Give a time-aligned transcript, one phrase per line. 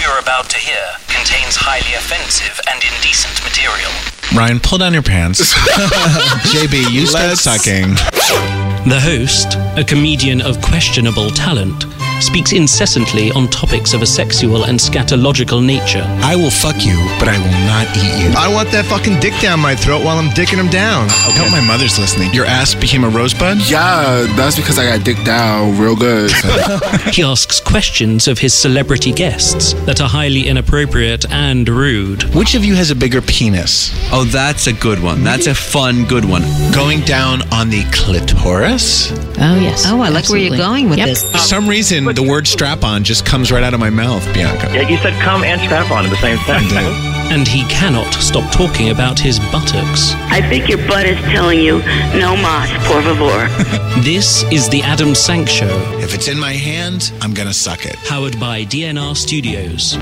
[0.00, 3.92] you're about to hear contains highly offensive and indecent material.
[4.34, 5.52] Ryan, pull down your pants.
[6.52, 7.94] JB, you start sucking.
[8.88, 11.84] The host, a comedian of questionable talent,
[12.22, 16.04] speaks incessantly on topics of a sexual and scatological nature.
[16.22, 18.32] I will fuck you, but I will not eat you.
[18.36, 21.08] I want that fucking dick down my throat while I'm dicking him down.
[21.08, 22.32] I hope my mother's listening.
[22.32, 23.58] Your ass became a rosebud?
[23.70, 26.30] Yeah, that's because I got dick down real good.
[27.12, 32.22] He asks questions of his celebrity guests that are highly inappropriate and rude.
[32.34, 33.90] Which of you has a bigger penis?
[34.12, 35.24] Oh, that's a good one.
[35.24, 36.42] That's a fun, good one.
[36.72, 39.10] Going down on the clitoris?
[39.38, 39.84] Oh, yes.
[39.86, 41.08] Oh, I like where you're going with Yep.
[41.08, 41.30] this.
[41.32, 44.68] For some reason, the word strap on just comes right out of my mouth, Bianca.
[44.72, 46.62] Yeah, you said come and strap on at the same time.
[47.32, 50.12] And he cannot stop talking about his buttocks.
[50.32, 51.78] I think your butt is telling you,
[52.18, 53.48] no mas, por favor.
[54.02, 55.68] This is the Adam Sank Show,
[56.00, 57.96] If it's in my hand, I'm gonna suck it.
[58.08, 59.96] powered by DNR Studios.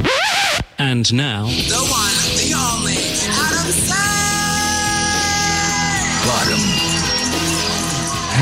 [0.79, 2.97] And now, The one, the only,
[3.28, 3.72] Adam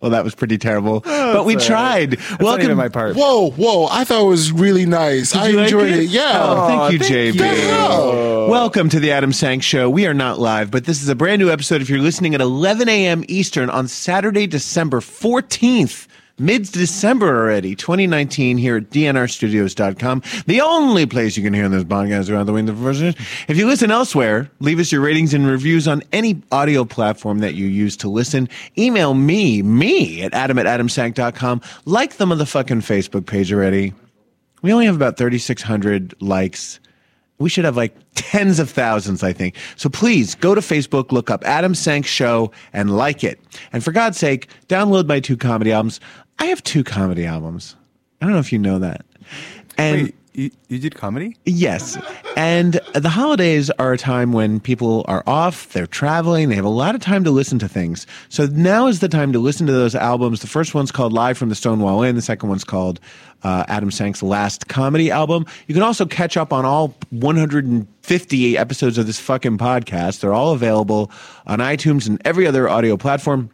[0.00, 2.18] Well, that was pretty terrible, but we tried.
[2.40, 2.68] Welcome.
[2.68, 3.16] To my part.
[3.16, 3.86] whoa, whoa!
[3.90, 5.34] I thought it was really nice.
[5.36, 5.98] I you like enjoyed it?
[6.00, 6.10] it?
[6.10, 6.30] Yeah.
[6.34, 8.44] Oh, oh thank you, thank JB.
[8.46, 8.50] you.
[8.50, 9.90] Welcome to the Adam Sank Show.
[9.90, 11.82] We are not live, but this is a brand new episode.
[11.82, 13.24] If you're listening at 11 a.m.
[13.28, 16.06] Eastern on Saturday, December 14th,
[16.40, 22.32] mid December already, 2019, here at DNRstudios.com, the only place you can hear this podcast
[22.32, 22.70] around the window.
[23.48, 27.54] If you listen elsewhere, leave us your ratings and reviews on any audio platform that
[27.54, 28.48] you use to listen.
[28.78, 31.60] Email me, me at adam at adamsank.com.
[31.84, 33.92] Like the motherfucking Facebook page already.
[34.62, 36.80] We only have about 3,600 likes.
[37.38, 39.56] We should have like tens of thousands, I think.
[39.76, 43.40] So please go to Facebook, look up Adam Sank Show, and like it.
[43.72, 46.00] And for God's sake, download my two comedy albums.
[46.38, 47.76] I have two comedy albums.
[48.20, 49.04] I don't know if you know that.
[49.76, 51.36] And Wait, you, you did comedy?
[51.44, 51.98] Yes.
[52.36, 56.68] And the holidays are a time when people are off, they're traveling, they have a
[56.68, 58.06] lot of time to listen to things.
[58.28, 60.40] So now is the time to listen to those albums.
[60.40, 63.00] The first one's called Live from the Stonewall Inn, the second one's called
[63.42, 65.46] uh, Adam Sank's last comedy album.
[65.66, 70.20] You can also catch up on all 150 episodes of this fucking podcast.
[70.20, 71.10] They're all available
[71.46, 73.50] on iTunes and every other audio platform.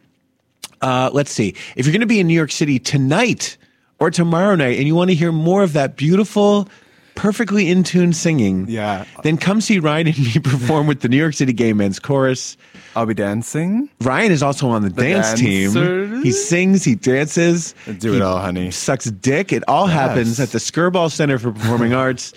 [0.81, 1.55] Uh, let's see.
[1.75, 3.57] If you're going to be in New York City tonight
[3.99, 6.67] or tomorrow night and you want to hear more of that beautiful,
[7.15, 9.05] perfectly in tune singing, Yeah.
[9.23, 12.55] then come see Ryan and me perform with the New York City Gay Men's Chorus.
[12.95, 13.89] I'll be dancing.
[14.01, 16.21] Ryan is also on the, dance team.
[16.23, 18.69] He sings, he dances, Do he it all, honey.
[18.71, 19.51] sucks dick.
[19.53, 22.33] It all happens at the Skirball Center for Performing Arts.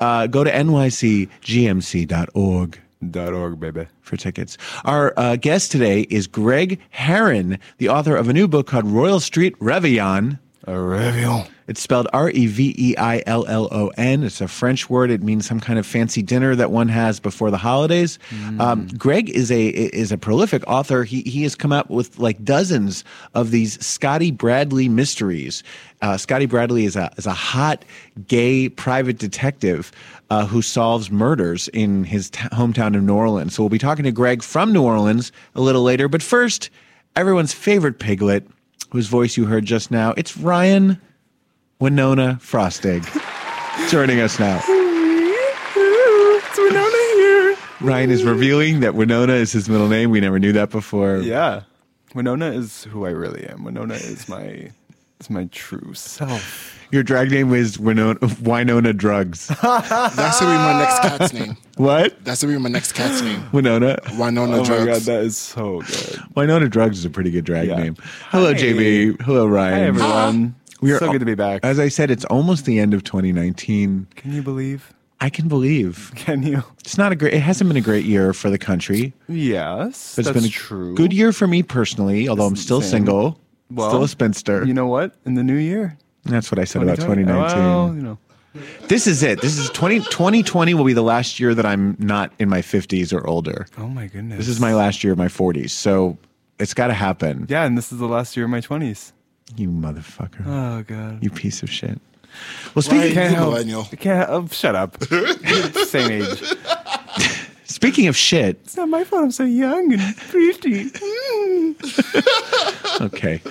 [0.00, 1.30] Uh, go to nycgmc.org
[3.10, 3.86] Dot org, baby.
[4.04, 4.58] For tickets.
[4.84, 9.18] Our uh, guest today is Greg Herren, the author of a new book called Royal
[9.18, 10.38] Street Reveillon.
[10.66, 11.48] A Réveillon.
[11.66, 14.22] It's spelled R E V E I L L O N.
[14.22, 15.10] It's a French word.
[15.10, 18.18] It means some kind of fancy dinner that one has before the holidays.
[18.60, 21.04] Um, Greg is a is a prolific author.
[21.04, 23.02] He he has come out with like dozens
[23.34, 25.62] of these Scotty Bradley mysteries.
[26.02, 27.82] Uh, Scotty Bradley is a is a hot
[28.28, 29.90] gay private detective
[30.30, 33.54] uh, who solves murders in his t- hometown of New Orleans.
[33.54, 36.08] So we'll be talking to Greg from New Orleans a little later.
[36.08, 36.70] But first,
[37.16, 38.46] everyone's favorite piglet,
[38.90, 40.14] whose voice you heard just now.
[40.16, 41.00] It's Ryan.
[41.80, 43.02] Winona Frostig
[43.90, 44.60] joining us now.
[45.76, 47.56] It's Winona here.
[47.80, 50.10] Ryan is revealing that Winona is his middle name.
[50.10, 51.18] We never knew that before.
[51.18, 51.62] Yeah.
[52.14, 53.64] Winona is who I really am.
[53.64, 54.70] Winona is my
[55.20, 56.78] is my true self.
[56.94, 59.48] Your drag name is Winona, Winona Drugs.
[59.62, 59.88] That's
[60.40, 61.56] gonna be my next cat's name.
[61.76, 62.24] what?
[62.24, 63.42] That's gonna be my next cat's name.
[63.50, 63.98] Winona.
[64.16, 65.06] Winona Oh my god, Drugs.
[65.06, 66.20] that is so good.
[66.36, 67.78] Winona Drugs is a pretty good drag Yeah.
[67.82, 67.96] name.
[68.30, 68.54] Hello, Hi.
[68.54, 69.20] JB.
[69.22, 69.74] Hello, Ryan.
[69.74, 70.12] Hi everyone.
[70.12, 71.64] Um, we are so good to be back.
[71.64, 74.06] As I said, it's almost the end of 2019.
[74.14, 74.94] Can you believe?
[75.20, 76.62] I can believe Can you?
[76.78, 77.34] it's not a great.
[77.34, 79.14] It hasn't been a great year for the country.
[79.26, 80.94] Yes, But that's it's been a true.
[80.94, 82.28] good year for me personally.
[82.28, 82.90] Although I'm still Same.
[83.06, 84.64] single, Well, still a spinster.
[84.64, 85.16] You know what?
[85.24, 87.58] In the new year, That's what I said about 2019.
[87.58, 88.18] Well, you know.
[88.88, 89.40] This is it.
[89.40, 93.12] This is 20, 2020 will be the last year that I'm not in my 50s
[93.12, 93.66] or older.
[93.78, 94.38] Oh my goodness.
[94.38, 95.70] This is my last year of my 40s.
[95.70, 96.16] So
[96.58, 97.46] it's got to happen.
[97.48, 99.12] Yeah, and this is the last year of my twenties.
[99.56, 100.46] You motherfucker.
[100.46, 101.22] Oh god.
[101.22, 102.00] You piece of shit.
[102.74, 103.50] Well, Ryan, speaking, you help.
[103.52, 103.88] millennial.
[103.92, 104.30] I can't.
[104.30, 105.02] Oh, shut up.
[105.86, 106.42] Same age.
[107.84, 109.24] Speaking of shit, It's not my fault.
[109.24, 110.90] I'm so young and pretty.
[113.02, 113.42] okay.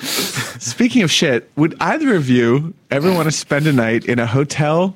[0.57, 4.25] Speaking of shit, would either of you ever want to spend a night in a
[4.25, 4.95] hotel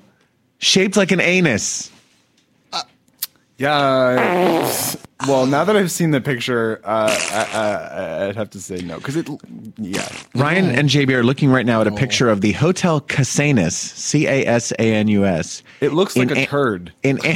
[0.58, 1.92] shaped like an anus?
[2.74, 2.82] Uh,
[3.60, 4.96] yeah.
[5.28, 8.98] Well, now that I've seen the picture, uh, I, I, I'd have to say no
[8.98, 9.28] because it.
[9.78, 10.08] Yeah.
[10.36, 14.28] Ryan and JB are looking right now at a picture of the Hotel Casanus, C
[14.28, 15.64] A S A N U S.
[15.82, 16.94] It looks like In a a- turd.
[17.02, 17.36] In An-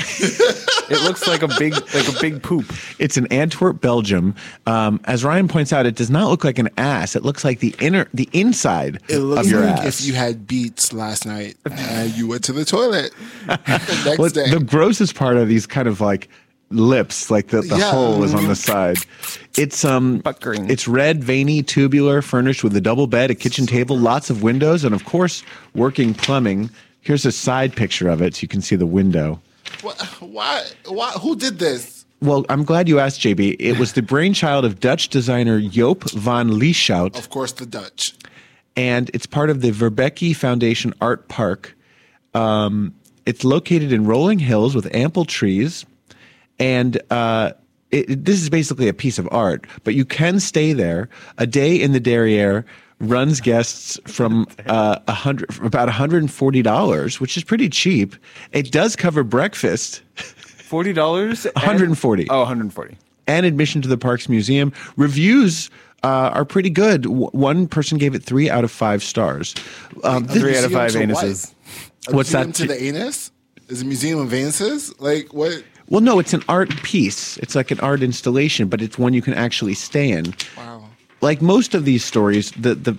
[0.91, 2.65] It looks like a big, like a big poop.
[2.99, 4.35] it's in Antwerp, Belgium.
[4.67, 7.15] Um, as Ryan points out, it does not look like an ass.
[7.15, 10.01] It looks like the inner, the inside It looks of your like ass.
[10.01, 13.11] if you had beats last night and you went to the toilet
[13.47, 14.51] the next Well, day.
[14.51, 16.27] the grossest part are these kind of like
[16.73, 17.91] lips, like the, the Yeah.
[17.91, 18.97] hole is on the side.
[19.57, 20.69] It's um, Puckering.
[20.69, 24.83] it's red, veiny, tubular, furnished with a double bed, a kitchen table, lots of windows,
[24.83, 25.43] and of course,
[25.75, 26.69] working plumbing.
[27.01, 29.39] Here's a side picture of it, so you can see the window.
[29.83, 30.65] Wha- why?
[30.87, 31.11] Why?
[31.11, 32.05] Who did this?
[32.21, 33.55] Well, I'm glad you asked, JB.
[33.59, 38.13] It was the brainchild of Dutch designer Joep van Lieshout, Of course, the Dutch.
[38.75, 41.75] and it's part of the Verbeke Foundation Art Park.
[42.35, 42.93] Um,
[43.25, 45.85] it's located in rolling hills with ample trees,
[46.61, 47.51] and uh,
[47.91, 49.65] it, it- this is basically a piece of art.
[49.83, 51.09] But you can stay there.
[51.37, 52.65] A day in the derriere
[52.99, 58.15] runs guests from uh, hundred, about 140 dollars, which is pretty cheap.
[58.51, 61.43] It does cover breakfast Forty dollars.
[61.55, 62.29] 140.
[62.29, 62.97] Oh, 140.
[63.27, 64.71] and admission to the parks museum.
[64.95, 65.69] Reviews.
[66.03, 67.03] Uh, are pretty good.
[67.03, 69.53] W- one person gave it three out of five stars.
[70.03, 71.09] Um, this- Three out of five to what?
[71.09, 71.53] anuses.
[72.09, 73.31] What's that to the anus?
[73.67, 74.99] Is a museum of anuses?
[74.99, 75.63] Like what?
[75.91, 77.37] Well, no, it's an art piece.
[77.39, 80.33] It's like an art installation, but it's one you can actually stay in.
[80.55, 80.85] Wow.
[81.19, 82.97] Like most of these stories, the the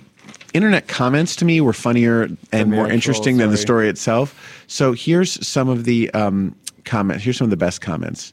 [0.53, 3.85] internet comments to me were funnier and more actual interesting than the story.
[3.85, 4.63] story itself.
[4.67, 6.55] So here's some of the um,
[6.85, 7.23] comments.
[7.23, 8.31] Here's some of the best comments.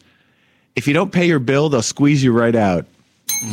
[0.76, 2.86] If you don't pay your bill, they'll squeeze you right out.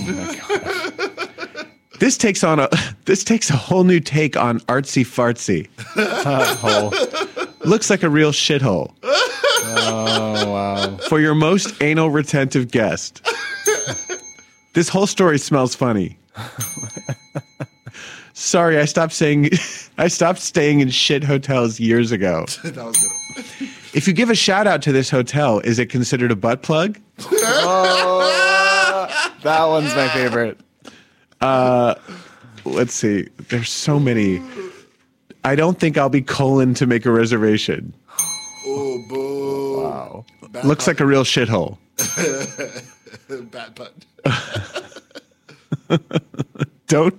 [2.01, 2.68] this takes on a
[3.06, 5.69] this takes a whole new take on artsy fartsy.
[6.60, 6.94] Hole.
[7.62, 8.92] Looks like a real shithole.
[9.80, 10.98] Oh wow.
[11.10, 13.25] for your most anal retentive guest.
[14.74, 16.18] this whole story smells funny.
[18.34, 19.50] Sorry, I stopped saying
[19.98, 22.46] I stopped staying in shit hotels years ago.
[22.64, 23.12] that was good.
[23.94, 27.00] If you give a shout out to this hotel, is it considered a butt plug?
[29.44, 30.60] That one's my favorite.
[31.42, 31.96] Uh,
[32.66, 33.28] Let's see.
[33.50, 34.42] There's so many.
[35.46, 37.94] I don't think I'll be colon to make a reservation.
[38.69, 39.81] Oh, boo.
[39.84, 40.25] Wow.
[40.52, 41.78] Bad Looks like a real shithole.
[43.52, 43.90] bad pun.
[46.88, 47.14] Don't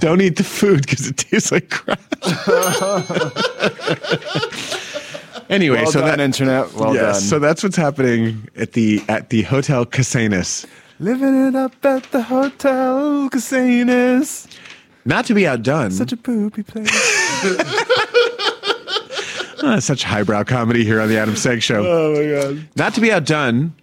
[0.00, 2.00] don't eat the food because it tastes like crap.
[5.50, 6.72] anyway, Well so done, that internet.
[6.74, 7.28] Well yes, done.
[7.28, 10.66] so that's what's happening at the at the Hotel Casanus.
[10.98, 14.48] Living it up at the hotel casinos.
[15.04, 16.90] Not to be outdone, Such a poopy place.
[19.62, 21.86] Uh, such highbrow comedy here on the Adam Sank Show.
[21.86, 22.68] oh my god.
[22.76, 23.74] Not to be outdone,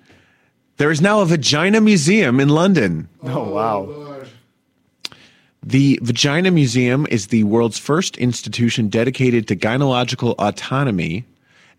[0.78, 3.08] there is now a vagina museum in London.
[3.24, 4.10] Oh wow.
[5.62, 11.26] The Vagina Museum is the world's first institution dedicated to gynecological autonomy,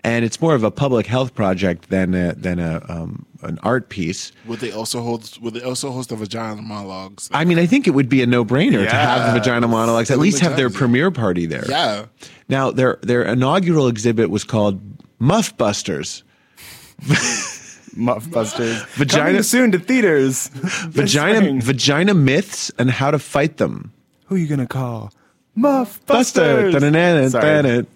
[0.05, 3.89] and it's more of a public health project than a, than a um, an art
[3.89, 4.33] piece.
[4.47, 5.39] Would they also hold?
[5.41, 7.29] Would they also host the vagina monologues?
[7.33, 10.11] I mean, I think it would be a no brainer to have the vagina monologues.
[10.11, 11.65] At least have their premiere party there.
[11.69, 12.07] Yeah.
[12.49, 14.81] Now, their their inaugural exhibit was called
[15.19, 16.23] Muff Busters.
[17.97, 18.83] Muff Busters.
[18.95, 20.49] Vagina- Coming soon to theaters.
[20.89, 23.93] Vagina vagina myths and how to fight them.
[24.27, 25.13] Who are you gonna call?
[25.61, 26.71] Muff Buster.
[27.31, 27.43] Sorry.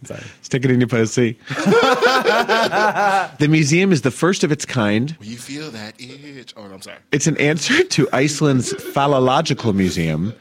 [0.05, 0.21] Sorry.
[0.43, 1.39] Stick it in your pussy.
[1.49, 5.17] the museum is the first of its kind.
[5.21, 6.53] You feel that itch?
[6.57, 6.99] Oh, I'm sorry.
[7.11, 10.35] It's an answer to Iceland's Phallological Museum,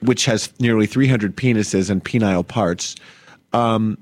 [0.00, 2.96] which has nearly 300 penises and penile parts.
[3.52, 3.96] Um,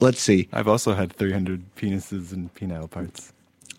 [0.00, 0.48] let's see.
[0.52, 3.32] I've also had 300 penises and penile parts.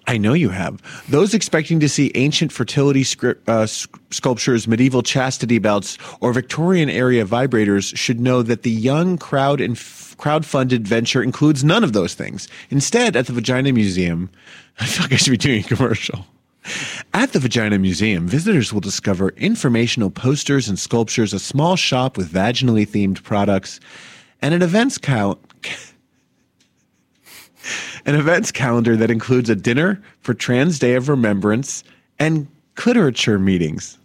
[0.07, 0.81] I know you have.
[1.09, 3.67] Those expecting to see ancient fertility scri- uh,
[4.09, 9.75] sculptures, medieval chastity belts, or Victorian area vibrators should know that the young crowd and
[9.75, 12.47] f- crowd-funded venture includes none of those things.
[12.69, 14.29] Instead, at the Vagina Museum,
[14.79, 16.25] I feel like I should be doing a commercial.
[17.13, 22.31] At the Vagina Museum, visitors will discover informational posters and sculptures, a small shop with
[22.31, 23.79] vaginally themed products,
[24.41, 25.39] and an events count.
[28.07, 31.83] An events calendar that includes a dinner for Trans Day of Remembrance
[32.17, 32.47] and
[32.85, 33.97] literature meetings.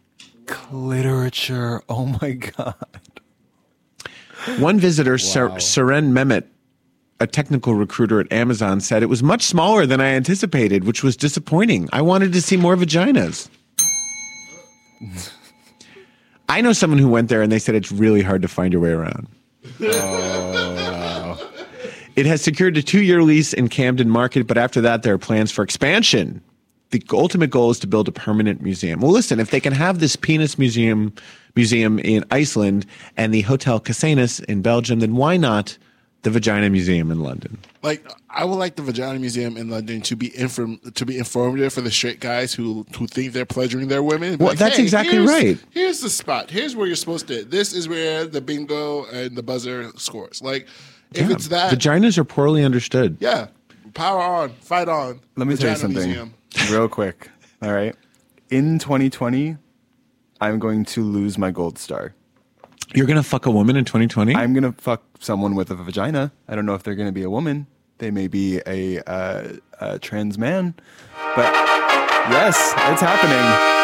[0.73, 1.83] Literature.
[1.89, 2.75] Oh my god.
[4.59, 6.45] One visitor, Ser- Seren Mehmet,
[7.21, 11.17] a technical recruiter at Amazon said it was much smaller than I anticipated, which was
[11.17, 11.89] disappointing.
[11.93, 13.49] I wanted to see more vaginas.
[16.49, 18.83] I know someone who went there and they said it's really hard to find your
[18.83, 19.29] way around.
[19.81, 21.02] Oh,
[22.17, 25.19] It has secured a two year lease in Camden Market, but after that, there are
[25.19, 26.43] plans for expansion.
[26.91, 29.01] The ultimate goal is to build a permanent museum.
[29.01, 31.15] Well, listen, if they can have this penis museum
[31.57, 32.85] museum in Iceland
[33.17, 35.77] and the Hotel Casanus in Belgium, then why not
[36.23, 37.59] the Vagina Museum in London?
[37.83, 41.73] Like I would like the Vagina Museum in London to be inform to be informative
[41.73, 44.37] for the straight guys who who think they're pleasuring their women.
[44.39, 45.59] Well, Like, that's hey, exactly here's- right.
[45.71, 46.51] Here's the spot.
[46.51, 47.43] Here's where you're supposed to.
[47.45, 50.43] This is where the bingo and the buzzer scores.
[50.43, 50.69] Like
[51.15, 51.35] if Yeah.
[51.35, 53.17] it's that, Vaginas are poorly understood.
[53.21, 53.49] yeah,
[53.95, 55.21] power on, fight on.
[55.37, 56.35] Let me tell you something Museum.
[56.71, 57.29] real quick.
[57.63, 57.95] All right.
[58.51, 59.57] In 2020,
[60.41, 62.15] I'm going to lose my gold star.
[62.95, 64.35] You're going to fuck a woman in 2020?
[64.35, 66.33] I'm going to fuck someone with a vagina.
[66.49, 67.67] I don't know if they're going to be a woman.
[67.99, 70.75] They may be a, uh, a trans man.
[71.35, 71.53] But
[72.31, 73.82] yes, it's happening.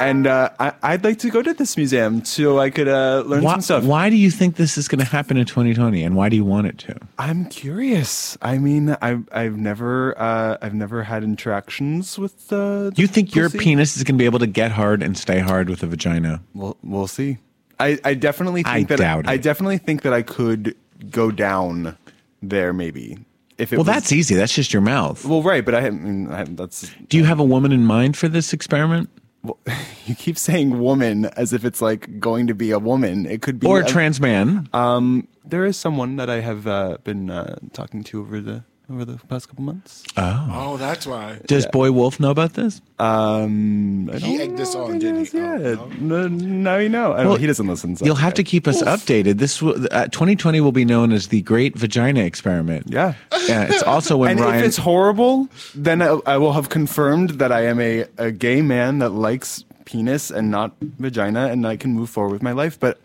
[0.00, 3.42] And uh, I, I'd like to go to this museum so I could uh, learn
[3.42, 3.84] why, some stuff.
[3.84, 6.44] why do you think this is going to happen in 2020 and why do you
[6.44, 6.98] want it to?
[7.18, 8.36] I'm curious.
[8.42, 12.52] I mean, I've I've never uh, I've never had interactions with.
[12.52, 15.38] Uh, You think your penis is going to be able to get hard and stay
[15.38, 16.42] hard with a vagina?
[16.54, 17.38] We'll we'll see.
[17.80, 19.42] I, I definitely think I that doubt I it.
[19.42, 20.76] definitely think that I could
[21.10, 21.96] go down
[22.42, 23.18] there maybe
[23.58, 24.34] if it Well, was, that's easy.
[24.34, 25.24] That's just your mouth.
[25.24, 28.16] well right, but I, I mean I, that's Do you have a woman in mind
[28.16, 29.08] for this experiment?
[30.06, 33.26] you keep saying woman as if it's like going to be a woman.
[33.26, 34.68] It could be Or a a- trans man?
[34.72, 39.04] Um, there is someone that I have uh, been uh, talking to over the over
[39.04, 40.02] the past couple months.
[40.16, 41.38] Oh, oh, that's why.
[41.46, 42.82] Does Boy Wolf know about this?
[42.98, 45.38] Um, I He don't egged us on, didn't he?
[45.38, 47.12] Yeah, Oh, no, now you know.
[47.12, 47.36] I don't Well.
[47.36, 47.96] He doesn't listen.
[47.96, 48.42] So You'll have okay.
[48.42, 49.38] to keep us updated.
[49.38, 52.86] This will, uh, 2020 will be known as the Great Vagina Experiment.
[52.88, 53.14] Yeah.
[53.48, 54.60] Yeah, it's also when and Ryan.
[54.60, 58.60] if it's horrible, then I, I will have confirmed that I am a, a gay
[58.62, 62.78] man that likes penis and not vagina, and I can move forward with my life.
[62.78, 63.00] But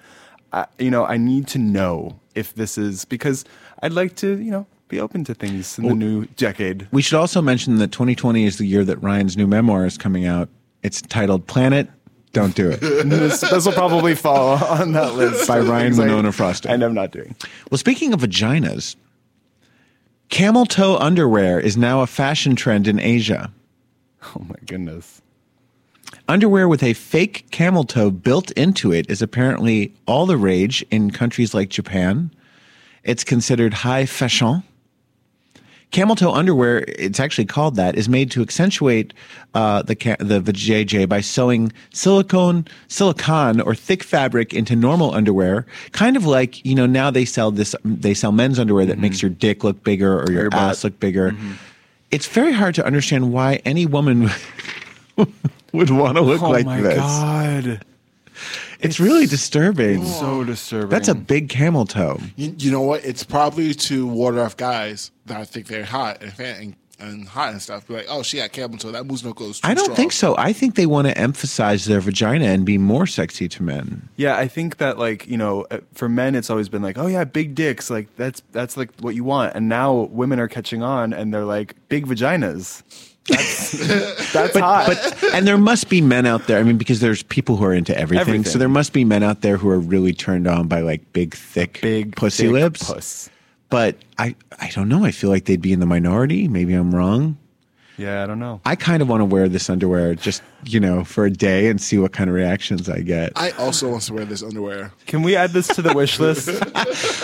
[0.51, 3.45] I, you know, I need to know if this is because
[3.81, 6.88] I'd like to, you know, be open to things in the new decade.
[6.91, 10.25] we should also mention that 2020 is the year that Ryan's new memoir is coming
[10.25, 10.50] out.
[10.84, 11.88] It's titled Planet.
[12.34, 12.79] Don't do it.
[12.81, 16.65] this, this will probably fall on that list By Ryan Winona Frost.
[16.65, 17.36] and I'm not doing.
[17.69, 18.96] Well, speaking of vaginas,
[20.29, 23.51] camel toe underwear is now a fashion trend in Asia.
[24.36, 25.22] Oh my goodness.
[26.27, 31.12] Underwear with a fake camel toe built into it is apparently all the rage in
[31.12, 32.31] countries like Japan.
[33.03, 34.63] It's considered high fashion.
[35.91, 39.12] Camel toe underwear, it's actually called that, is made to accentuate
[39.55, 45.65] uh, the ca- the JJ by sewing silicone, silicon, or thick fabric into normal underwear.
[45.91, 49.19] Kind of like you know now they sell this they sell men's underwear that makes
[49.22, 50.60] your dick look bigger or your, your butt.
[50.60, 51.36] ass look bigger.
[52.12, 54.29] It's very hard to understand why any woman
[55.74, 56.98] would want to look Oh like my this.
[56.98, 57.86] god.
[58.79, 60.05] It's, really disturbing.
[60.05, 60.89] So disturbing.
[60.89, 62.19] That's a big camel toe.
[62.36, 63.03] You, you know what?
[63.03, 67.62] It's probably to ward off guys that think they're hot and, and, and hot and
[67.62, 67.88] stuff.
[67.88, 68.91] Be like, oh, she got camel toe.
[68.91, 69.59] That moves no goes.
[69.59, 69.95] Too I don't strong.
[69.95, 70.36] think so.
[70.38, 74.07] I think they want to emphasize their vagina and be more sexy to men.
[74.15, 77.07] Yeah, I think that like you know, uh, for men, it's always been like, oh
[77.07, 80.83] yeah, big dicks, like that's that's like what you want, and now women are catching
[80.83, 82.83] on, and they're like big vaginas.
[83.29, 83.71] That's
[84.33, 84.88] that's hot.
[84.88, 86.59] But and there must be men out there.
[86.59, 88.21] I mean, because there's people who are into everything.
[88.21, 88.43] Everything.
[88.43, 91.33] So there must be men out there who are really turned on by like big,
[91.33, 92.83] thick, big pussy thick lips.
[92.83, 93.29] puss.
[93.69, 95.05] But I, I don't know.
[95.05, 96.48] I feel like they'd be in the minority.
[96.48, 97.38] Maybe I'm wrong.
[98.00, 98.62] Yeah, I don't know.
[98.65, 101.79] I kind of want to wear this underwear just you know for a day and
[101.82, 103.32] see what kind of reactions I get.
[103.36, 104.91] I also want to wear this underwear.
[105.06, 106.50] Can we add this to the wish list?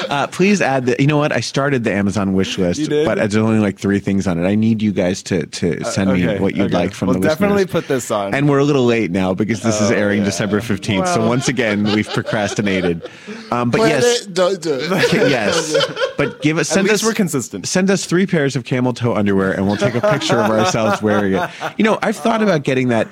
[0.07, 0.95] Uh, please add the.
[0.99, 1.31] You know what?
[1.31, 4.47] I started the Amazon wish list, but there's only like three things on it.
[4.47, 6.75] I need you guys to to send me okay, what you'd okay.
[6.75, 7.71] like from We'll the definitely listeners.
[7.71, 8.35] put this on.
[8.35, 10.25] And we're a little late now because this is Oh, airing yeah.
[10.25, 11.07] December 15th.
[11.13, 13.09] so once again, we've procrastinated.
[13.51, 14.91] Um, but Plan yes, it, don't do it.
[14.91, 15.75] okay, yes.
[16.17, 17.67] But give us At send least us we're consistent.
[17.67, 21.01] Send us three pairs of camel toe underwear, and we'll take a picture of ourselves
[21.01, 21.49] wearing it.
[21.77, 23.07] You know, I've thought about getting that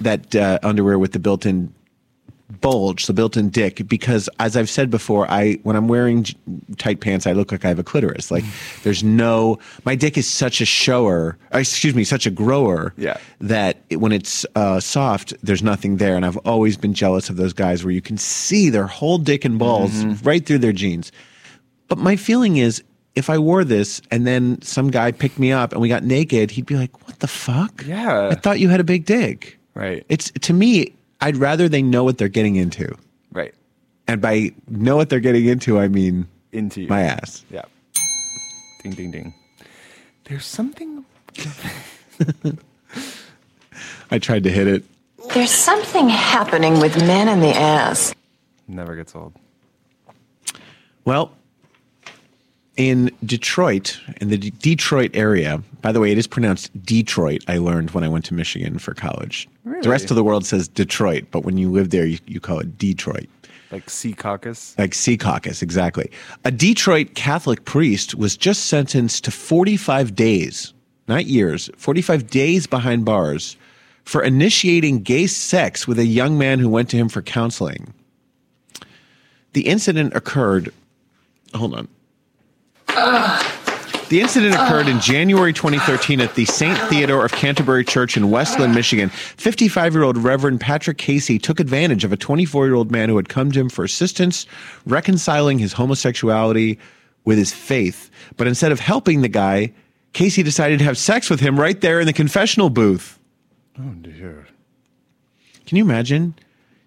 [0.00, 1.72] that uh, underwear with the built-in
[2.60, 6.36] bulge, the built-in dick, because as I've said before, I when I'm wearing j-
[6.76, 8.30] tight pants, I look like I have a clitoris.
[8.30, 8.44] Like
[8.82, 13.16] there's no, my dick is such a shower, uh, excuse me, such a grower, Yeah.
[13.40, 16.16] that it, when it's uh, soft, there's nothing there.
[16.16, 19.44] And I've always been jealous of those guys where you can see their whole dick
[19.44, 21.12] and balls right through their jeans.
[21.88, 22.82] But my feeling is,
[23.16, 26.50] if I wore this and then some guy picked me up and we got naked,
[26.50, 27.84] he'd be like, "What the fuck?
[27.86, 28.28] Yeah.
[28.30, 30.04] I thought you had a big dick." Right.
[30.08, 32.96] It's to me, I'd rather they know what they're getting into,
[33.32, 33.54] right
[34.06, 36.88] and by know what they're getting into, I mean into you.
[36.88, 37.44] my ass.
[37.50, 37.62] Yeah.
[38.82, 39.34] Ding ding ding.
[40.24, 41.04] There's something.
[44.10, 44.84] I tried to hit it.
[45.34, 48.14] There's something happening with men in the ass.
[48.68, 49.32] Never gets old.
[51.04, 51.32] Well,
[52.76, 57.44] in Detroit, in the D- Detroit area, by the way, it is pronounced Detroit.
[57.48, 59.48] I learned when I went to Michigan for college.
[59.64, 59.82] Really?
[59.82, 62.58] The rest of the world says Detroit, but when you live there, you, you call
[62.58, 63.28] it Detroit.
[63.70, 64.78] Like Secaucus.
[64.78, 66.10] Like Secaucus, exactly.
[66.44, 70.72] A Detroit Catholic priest was just sentenced to 45 days,
[71.08, 73.56] not years, 45 days behind bars
[74.04, 77.92] for initiating gay sex with a young man who went to him for counseling.
[79.54, 80.72] The incident occurred.
[81.54, 81.88] Hold on.
[82.94, 86.78] The incident occurred in January 2013 at the St.
[86.88, 89.08] Theodore of Canterbury Church in Westland, Michigan.
[89.08, 93.16] 55 year old Reverend Patrick Casey took advantage of a 24 year old man who
[93.16, 94.46] had come to him for assistance
[94.86, 96.78] reconciling his homosexuality
[97.24, 98.10] with his faith.
[98.36, 99.72] But instead of helping the guy,
[100.12, 103.18] Casey decided to have sex with him right there in the confessional booth.
[103.80, 104.46] Oh dear.
[105.66, 106.34] Can you imagine?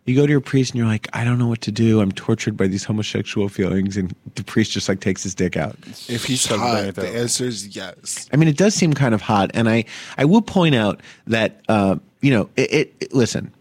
[0.08, 2.00] You go to your priest and you're like, I don't know what to do.
[2.00, 3.98] I'm tortured by these homosexual feelings.
[3.98, 5.76] And the priest just like takes his dick out.
[6.08, 8.30] If he's Shove hot, right the answer is yes.
[8.32, 9.84] I mean, it does seem kind of hot, and I
[10.18, 13.54] I will point out that uh, you know it, it, it- Listen,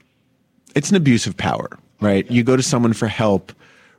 [0.76, 1.68] it's an abuse of power,
[2.00, 2.30] right?
[2.30, 3.52] You go to someone for help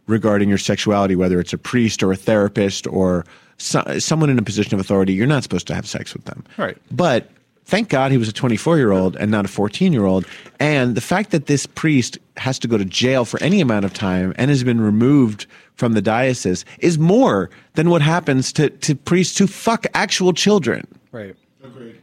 [0.08, 3.26] regarding your sexuality, whether it's a priest or a therapist or
[3.58, 5.12] so, someone in a position of authority.
[5.14, 6.78] You're not supposed to have sex with them, Right.
[6.92, 7.30] But
[7.68, 10.26] thank God he was a 24 year old and not a 14 year old.
[10.60, 13.94] And the fact that this priest has to go to jail for any amount of
[13.94, 15.46] time and has been removed
[15.76, 20.88] from the diocese is more than what happens to, to priests who fuck actual children.
[21.12, 21.36] Right.
[21.64, 22.02] Agreed.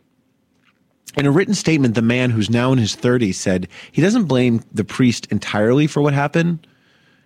[1.16, 4.62] In a written statement, the man who's now in his 30s said he doesn't blame
[4.72, 6.66] the priest entirely for what happened.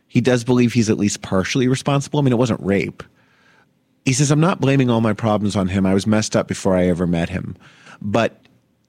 [0.06, 2.20] He does believe he's at least partially responsible.
[2.20, 3.02] I mean, it wasn't rape.
[4.08, 5.84] He says, I'm not blaming all my problems on him.
[5.84, 7.54] I was messed up before I ever met him.
[8.00, 8.40] But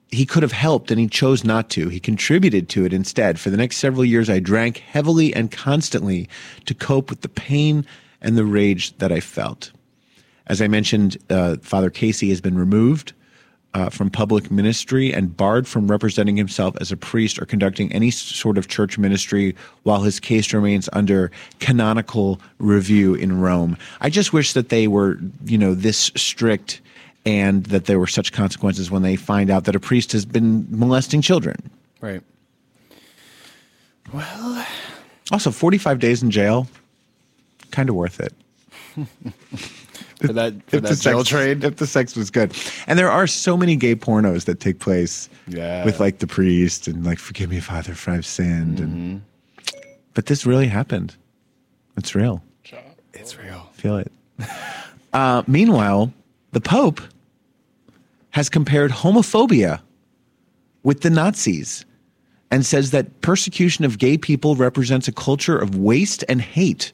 [0.08, 1.90] he could have helped and he chose not to.
[1.90, 3.38] He contributed to it instead.
[3.38, 6.26] For the next several years, I drank heavily and constantly
[6.64, 7.84] to cope with the pain
[8.22, 9.72] and the rage that I felt.
[10.46, 13.12] As I mentioned, uh, Father Casey has been removed
[13.74, 18.10] uh, from public ministry and barred from representing himself as a priest or conducting any
[18.10, 19.54] sort of church ministry
[19.84, 21.30] while his case remains under
[21.60, 23.76] canonical review in Rome.
[24.00, 26.80] I just wish that they were, you know, this strict
[27.24, 30.66] and that there were such consequences when they find out that a priest has been
[30.70, 31.70] molesting children.
[32.00, 32.22] Right.
[34.12, 34.66] Well,
[35.30, 36.66] Also, 45 days in jail,
[37.70, 38.34] kind of worth it.
[40.26, 41.64] for that for if that the jail sex, trade.
[41.64, 42.54] if the sex was good.
[42.86, 45.84] And there are so many gay pornos that take place Yeah.
[45.84, 49.22] with like the priest and like forgive me father for I've sinned and
[50.14, 51.16] but this really happened.
[51.96, 52.42] It's real.
[53.12, 53.68] It's real.
[53.72, 54.12] Feel it.
[55.12, 56.12] Uh, meanwhile,
[56.52, 57.00] the Pope
[58.30, 59.80] has compared homophobia
[60.84, 61.84] with the Nazis
[62.52, 66.92] and says that persecution of gay people represents a culture of waste and hate.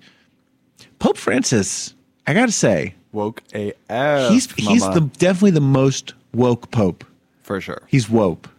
[0.99, 1.95] Pope Francis,
[2.27, 4.31] I gotta say, Woke AF.
[4.31, 4.95] he's he's mama.
[4.95, 7.03] the definitely the most woke pope.
[7.43, 7.81] for sure.
[7.89, 8.51] He's woke.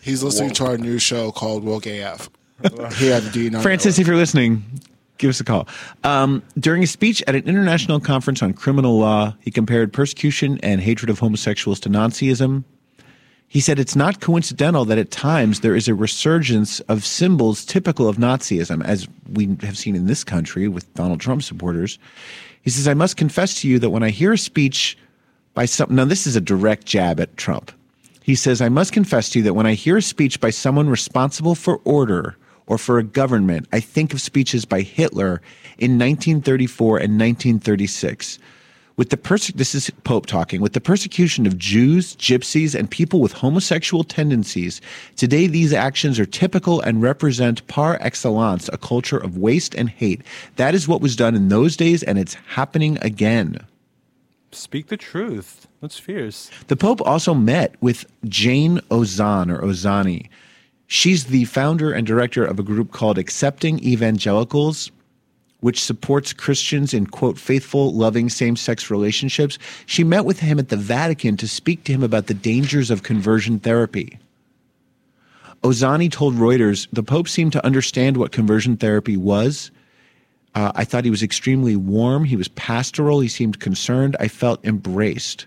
[0.00, 2.30] He's listening to our new show called Woke AF.
[2.62, 3.60] Here at the DNR.
[3.60, 4.64] Francis, if you're listening,
[5.18, 5.66] give us a call.
[6.04, 10.80] Um, during a speech at an international conference on criminal law, he compared persecution and
[10.80, 12.64] hatred of homosexuals to Nazism.
[13.48, 18.08] He said it's not coincidental that at times there is a resurgence of symbols typical
[18.08, 21.98] of Nazism, as we have seen in this country with Donald Trump supporters.
[22.62, 24.98] He says, I must confess to you that when I hear a speech
[25.54, 27.72] by some, now this is a direct jab at Trump.
[28.22, 30.88] He says, I must confess to you that when I hear a speech by someone
[30.88, 35.42] responsible for order or for a government, I think of speeches by Hitler
[35.78, 38.38] in 1934 and 1936.
[39.00, 43.22] With the perse- this is Pope talking, with the persecution of Jews, gypsies, and people
[43.22, 44.82] with homosexual tendencies,
[45.16, 50.20] today these actions are typical and represent par excellence a culture of waste and hate.
[50.56, 53.64] That is what was done in those days, and it's happening again.
[54.52, 55.66] Speak the truth.
[55.80, 56.50] That's fierce.
[56.66, 60.28] The Pope also met with Jane Ozan or Ozani.
[60.88, 64.90] She's the founder and director of a group called Accepting Evangelicals,
[65.60, 69.58] which supports Christians in quote faithful, loving same-sex relationships.
[69.86, 73.02] She met with him at the Vatican to speak to him about the dangers of
[73.02, 74.18] conversion therapy.
[75.62, 79.70] Ozani told Reuters the Pope seemed to understand what conversion therapy was.
[80.54, 82.24] Uh, I thought he was extremely warm.
[82.24, 83.20] He was pastoral.
[83.20, 84.16] He seemed concerned.
[84.18, 85.46] I felt embraced.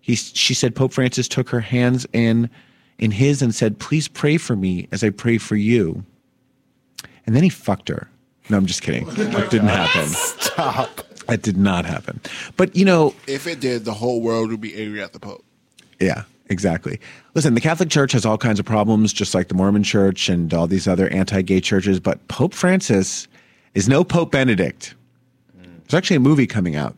[0.00, 2.50] He, she said Pope Francis took her hands in
[2.98, 6.04] in his and said, "Please pray for me as I pray for you."
[7.26, 8.08] And then he fucked her.
[8.50, 9.06] No, I'm just kidding.
[9.06, 10.06] That didn't happen.
[10.08, 11.00] Stop.
[11.26, 12.20] That did not happen.
[12.56, 15.44] But you know, If it did, the whole world would be angry at the Pope.
[15.98, 17.00] Yeah, exactly.
[17.34, 20.52] Listen, the Catholic Church has all kinds of problems, just like the Mormon Church and
[20.52, 23.26] all these other anti gay churches, but Pope Francis
[23.74, 24.94] is no Pope Benedict.
[25.56, 26.96] There's actually a movie coming out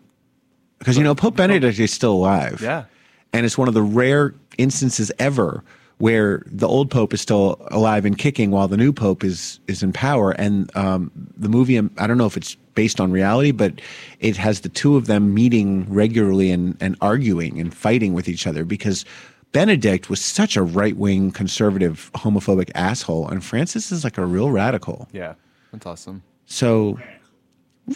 [0.78, 2.60] because, you know, Pope Benedict is still alive.
[2.62, 2.84] Yeah.
[3.32, 5.64] And it's one of the rare instances ever
[5.98, 9.82] where the old pope is still alive and kicking while the new pope is is
[9.82, 10.32] in power.
[10.32, 13.80] And um, the movie, um, I don't know if it's based on reality, but
[14.20, 18.46] it has the two of them meeting regularly and, and arguing and fighting with each
[18.46, 19.04] other because
[19.52, 24.50] Benedict was such a right wing conservative homophobic asshole, and Francis is like a real
[24.50, 25.08] radical.
[25.12, 25.34] Yeah,
[25.72, 26.22] that's awesome.
[26.44, 26.98] So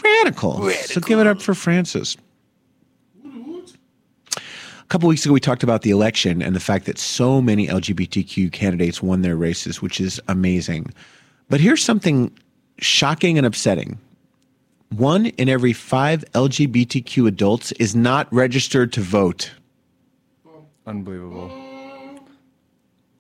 [0.03, 0.71] radical.
[0.71, 2.17] So give it up for Francis.
[4.90, 7.68] A couple weeks ago, we talked about the election and the fact that so many
[7.68, 10.92] LGBTQ candidates won their races, which is amazing.
[11.48, 12.37] But here's something
[12.79, 14.00] shocking and upsetting.
[14.88, 19.53] One in every five LGBTQ adults is not registered to vote.
[20.85, 21.53] Unbelievable.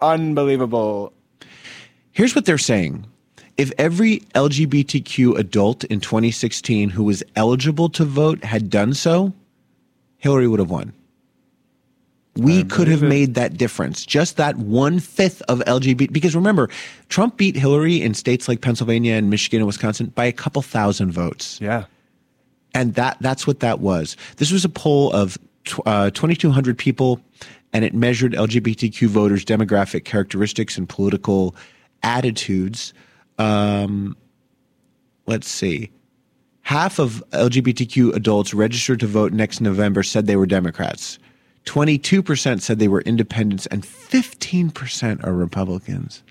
[0.00, 1.12] Unbelievable.
[2.10, 3.06] Here's what they're saying.
[3.56, 9.32] If every LGBTQ adult in 2016 who was eligible to vote had done so,
[10.18, 10.94] Hillary would have won.
[12.36, 14.06] We could have made that difference.
[14.06, 16.12] Just that one fifth of LGBT.
[16.12, 16.70] Because remember,
[17.08, 21.12] Trump beat Hillary in states like Pennsylvania and Michigan and Wisconsin by a couple thousand
[21.12, 21.60] votes.
[21.60, 21.84] Yeah.
[22.72, 24.16] And that that's what that was.
[24.36, 27.20] This was a poll of tw- uh, 2,200 people,
[27.72, 31.56] and it measured LGBTQ voters' demographic characteristics and political
[32.02, 32.94] attitudes.
[33.38, 34.16] Um,
[35.26, 35.90] let's see.
[36.62, 41.18] Half of LGBTQ adults registered to vote next November said they were Democrats.
[41.66, 46.22] 22% said they were independents, and 15% are Republicans.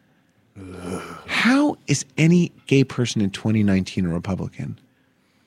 [1.28, 4.78] How is any gay person in 2019 a Republican?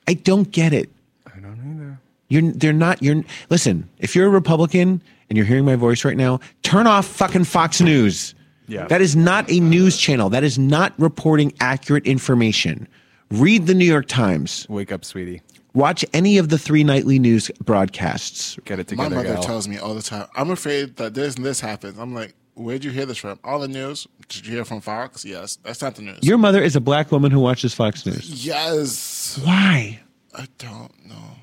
[0.07, 0.89] I don't get it.
[1.27, 1.99] I don't either.
[2.29, 6.17] You're they're not you're listen, if you're a Republican and you're hearing my voice right
[6.17, 8.33] now, turn off fucking Fox News.
[8.67, 8.87] Yeah.
[8.87, 10.29] That is not a news channel.
[10.29, 12.87] That is not reporting accurate information.
[13.29, 14.65] Read the New York Times.
[14.69, 15.41] Wake up, sweetie.
[15.73, 18.57] Watch any of the three nightly news broadcasts.
[18.65, 19.09] Get it together.
[19.09, 19.43] My mother gal.
[19.43, 21.97] tells me all the time, I'm afraid that this and this happens.
[21.97, 23.39] I'm like, where'd you hear this from?
[23.43, 24.07] All the news?
[24.29, 25.25] Did you hear from Fox?
[25.25, 25.57] Yes.
[25.63, 26.19] That's not the news.
[26.21, 28.45] Your mother is a black woman who watches Fox News.
[28.45, 29.39] yes.
[29.43, 29.99] Why?
[30.35, 31.37] I don't know.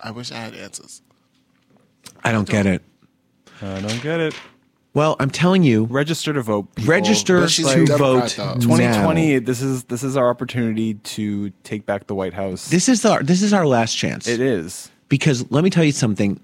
[0.00, 1.02] I wish I had answers.
[2.24, 2.82] I don't get it.
[3.62, 4.34] I don't get it.
[4.98, 6.74] Well, I'm telling you, Register to vote.
[6.74, 6.90] people.
[6.90, 8.34] register to Democrat, vote.
[8.36, 8.54] though.
[8.54, 8.76] now.
[8.76, 9.38] 2020.
[9.38, 12.68] This is this is our opportunity to take back the White House.
[12.68, 14.26] This is the this is our last chance.
[14.26, 14.90] it is.
[15.08, 16.40] because let me tell you something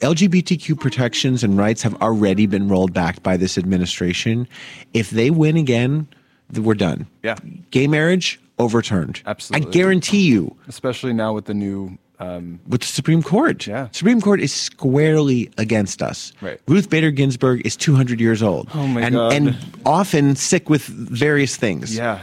[0.00, 4.48] LGBTQ protections and rights have already been rolled back by this administration.
[4.92, 6.08] If they win again,
[6.52, 7.06] we're done.
[7.22, 7.36] Yeah.
[7.70, 9.22] Gay marriage overturned.
[9.24, 9.68] Absolutely.
[9.68, 11.96] I guarantee you Especially now with the new.
[12.20, 13.66] Um, with the Supreme Court.
[13.66, 13.88] Yeah.
[13.90, 16.32] Supreme Court is squarely against us.
[16.40, 16.60] Right.
[16.68, 18.68] Ruth Bader Ginsburg is 200 years old.
[18.72, 19.32] Oh, my and, God.
[19.32, 21.96] And often sick with various things.
[21.96, 22.22] yeah.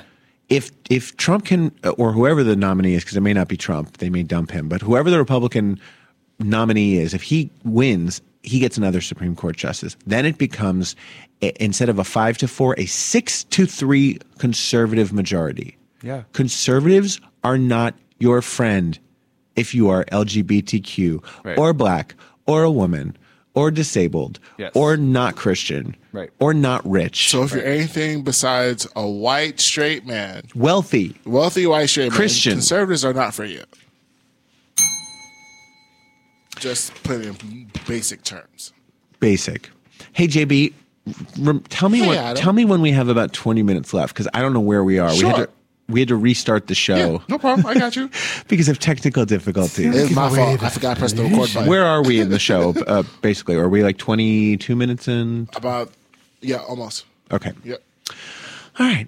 [0.50, 3.98] if if Trump can or whoever the nominee is, because it may not be Trump,
[3.98, 5.80] they may dump him, but whoever the Republican
[6.40, 9.96] nominee is, if he wins, he gets another Supreme Court justice.
[10.08, 10.96] Then it becomes
[11.42, 15.78] a- instead of a five to four, a six to three conservative majority.
[16.02, 16.24] Yeah.
[16.34, 18.98] Conservatives are not your friend
[19.56, 21.58] if you are LGBTQ Right.
[21.58, 23.16] or black or a woman
[23.54, 24.72] or disabled Yes.
[24.76, 26.30] or not Christian Right.
[26.40, 31.88] or not rich, So if you're anything besides a white straight man, wealthy, wealthy white
[31.90, 32.54] straight man, Christian.
[32.54, 33.64] conservatives are not for you.
[36.60, 38.72] Just put it in basic terms.
[39.20, 39.70] basic.
[40.14, 40.74] Hey JB,
[41.70, 42.18] tell me Hey, what.
[42.18, 42.42] Adam.
[42.42, 45.00] Tell me when we have about twenty minutes left because I don't know where we
[45.00, 45.10] are.
[45.10, 45.46] We had Sure.
[45.48, 45.52] to
[45.92, 47.66] we had to restart the show Yeah, no problem.
[47.66, 48.10] I got you.
[48.48, 49.96] because of technical difficulties.
[49.96, 50.64] It's my fault.
[50.64, 51.70] I forgot to press the record button.
[51.70, 52.74] Where are we in the show?
[52.88, 55.48] Uh, basically, are we like twenty two minutes in?
[55.56, 55.92] About
[56.42, 57.06] yeah, almost.
[57.32, 57.52] Okay.
[57.64, 57.82] Yep.
[58.80, 59.08] All right.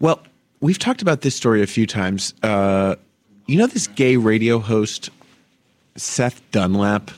[0.00, 0.22] Well,
[0.60, 2.34] we've talked about this story a few times.
[2.42, 2.96] Uh,
[3.46, 5.10] you know this gay radio host,
[5.96, 7.10] Seth Dunlap,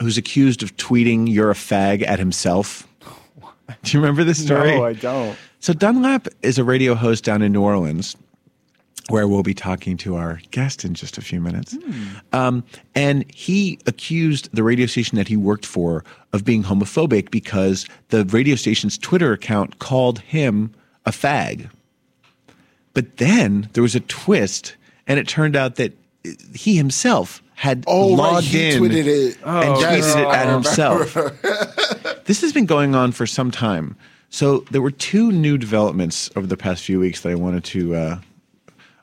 [0.00, 2.86] who's accused of tweeting "You're a fag" at himself.
[3.82, 4.76] Do you remember this story?
[4.76, 5.38] No, I don't.
[5.62, 8.16] So Dunlap is a radio host down in New Orleans,
[9.10, 11.76] where we'll be talking to our guest in just a few minutes.
[12.32, 12.64] Um,
[12.96, 18.24] and he accused the radio station that he worked for of being homophobic because the
[18.24, 20.72] radio station's Twitter account called him
[21.06, 21.70] a fag.
[22.92, 24.74] But then there was a twist,
[25.06, 25.92] and it turned out that
[26.56, 28.18] he himself had Oh, right.
[28.18, 29.36] logged He in tweeted it.
[29.44, 31.16] and Oh, tweeted it at himself.
[32.24, 33.96] This has been going on for some time.
[34.32, 37.94] So there were two new developments over the past few weeks that I wanted to
[37.94, 38.18] uh,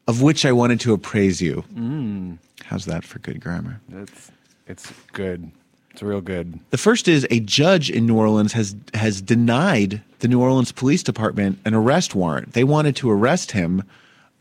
[0.08, 1.63] of which I wanted to appraise you.
[1.76, 2.39] Mm.
[2.65, 3.80] How's that for good grammar?
[3.94, 4.32] It's
[4.65, 5.52] it's good.
[5.92, 6.60] It's real good.
[6.72, 11.04] The first is a judge in New Orleans has has denied the New Orleans Police
[11.04, 12.54] Department an arrest warrant.
[12.54, 13.84] They wanted to arrest him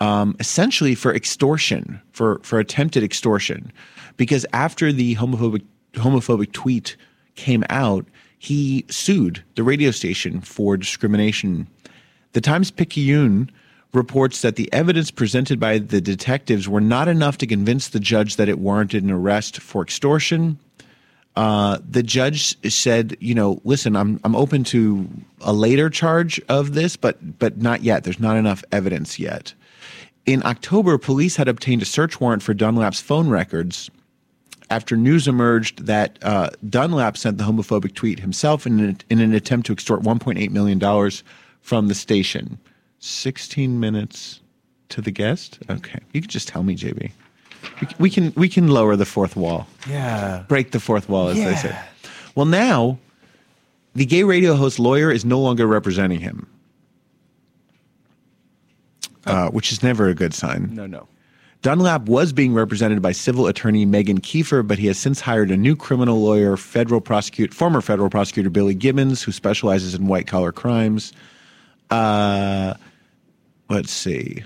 [0.01, 3.71] um, essentially for extortion, for for attempted extortion,
[4.17, 5.65] because after the homophobic
[5.97, 6.97] homophobic tweet
[7.35, 8.07] came out,
[8.39, 11.67] he sued the radio station for discrimination.
[12.33, 13.51] The Times Picayune
[13.93, 18.37] reports that the evidence presented by the detectives were not enough to convince the judge
[18.37, 20.59] that it warranted an arrest for extortion.
[21.37, 25.09] Uh, the judge said, you know, listen, I'm I'm open to
[25.41, 28.05] a later charge of this, but but not yet.
[28.05, 29.55] There's not enough evidence yet.
[30.27, 33.89] In October, police had obtained a search warrant for Dunlap's phone records
[34.71, 39.33] after news emerged that uh, Dunlap sent the homophobic tweet himself in an, in an
[39.35, 41.25] attempt to extort 1.8 million dollars
[41.63, 42.59] from the station.
[43.01, 44.41] 16 minutes
[44.89, 45.59] to the guest.
[45.71, 47.11] Okay, you can just tell me, JB.
[47.81, 50.45] We, we can we can lower the fourth wall Yeah.
[50.49, 51.69] break the fourth wall, as they say.
[51.71, 51.85] Yeah.
[52.35, 52.99] Well, now
[53.95, 56.47] the gay radio host lawyer is no longer representing him,
[59.27, 60.71] uh, which is never a good sign.
[60.75, 61.09] No, no.
[61.63, 65.57] Dunlap was being represented by civil attorney Megan Kiefer, but he has since hired a
[65.57, 70.53] new criminal lawyer, federal prosecute, former federal prosecutor Billy Gibbens, who specializes in white collar
[70.53, 71.13] crimes.
[71.91, 72.75] Uh,
[73.69, 74.45] let's see.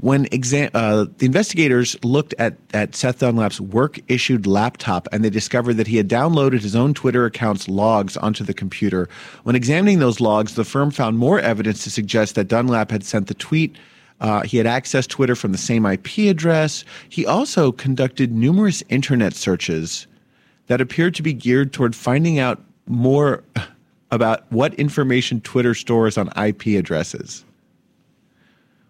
[0.00, 5.30] When exam- uh, the investigators looked at, at Seth Dunlap's work issued laptop and they
[5.30, 9.08] discovered that he had downloaded his own Twitter account's logs onto the computer.
[9.44, 13.28] When examining those logs, the firm found more evidence to suggest that Dunlap had sent
[13.28, 13.76] the tweet.
[14.22, 16.84] Uh, he had accessed Twitter from the same IP address.
[17.08, 20.06] He also conducted numerous internet searches
[20.68, 23.42] that appeared to be geared toward finding out more
[24.12, 27.44] about what information Twitter stores on IP addresses.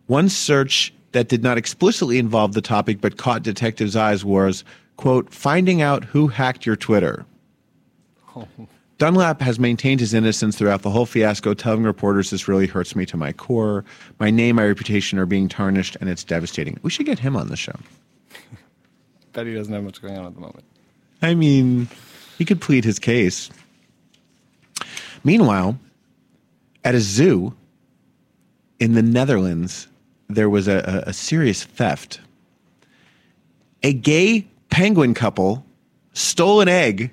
[0.07, 4.65] One search that did not explicitly involve the topic but caught detectives' eyes was,
[4.99, 7.25] quote, finding out who hacked your Twitter.
[8.99, 13.05] Dunlap has maintained his innocence throughout the whole fiasco, telling reporters this really hurts me
[13.07, 13.85] to my core.
[14.21, 16.79] My name, my reputation are being tarnished, and it's devastating.
[16.83, 17.75] We should get him on the show.
[19.33, 20.65] Bet he doesn't have much going on at the moment.
[21.21, 21.89] I mean,
[22.39, 23.51] he could plead his case.
[25.25, 25.79] Meanwhile,
[26.85, 27.55] at a zoo
[28.79, 29.89] in the Netherlands,
[30.29, 32.21] there was a, a, a serious theft.
[33.83, 35.65] A gay penguin couple
[36.13, 37.11] stole an egg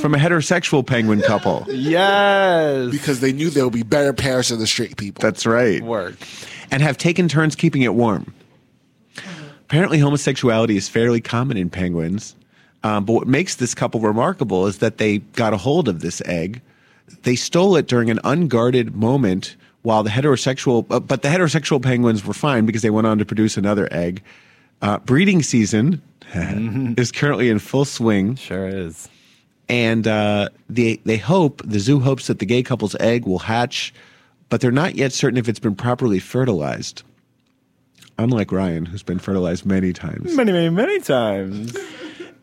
[0.00, 1.64] from a heterosexual penguin couple.
[1.68, 2.90] Yes.
[2.90, 5.20] because they knew there would be better pairs than the straight people.
[5.22, 5.82] That's right.
[5.82, 6.16] Work.
[6.70, 8.32] and have taken turns keeping it warm.
[9.62, 12.34] Apparently, homosexuality is fairly common in penguins.
[12.82, 16.20] Um, but what makes this couple remarkable is that they got a hold of this
[16.24, 16.60] egg.
[17.22, 22.24] They stole it during an unguarded moment while the heterosexual, uh, but the heterosexual penguins
[22.24, 24.22] were fine because they went on to produce another egg.
[24.82, 26.00] Uh, breeding season
[26.34, 29.08] is currently in full swing Sure is.
[29.70, 33.94] And uh, they they hope the zoo hopes that the gay couple's egg will hatch,
[34.48, 37.02] but they're not yet certain if it's been properly fertilized.
[38.18, 41.74] Unlike Ryan, who's been fertilized many times, Many, many, many times.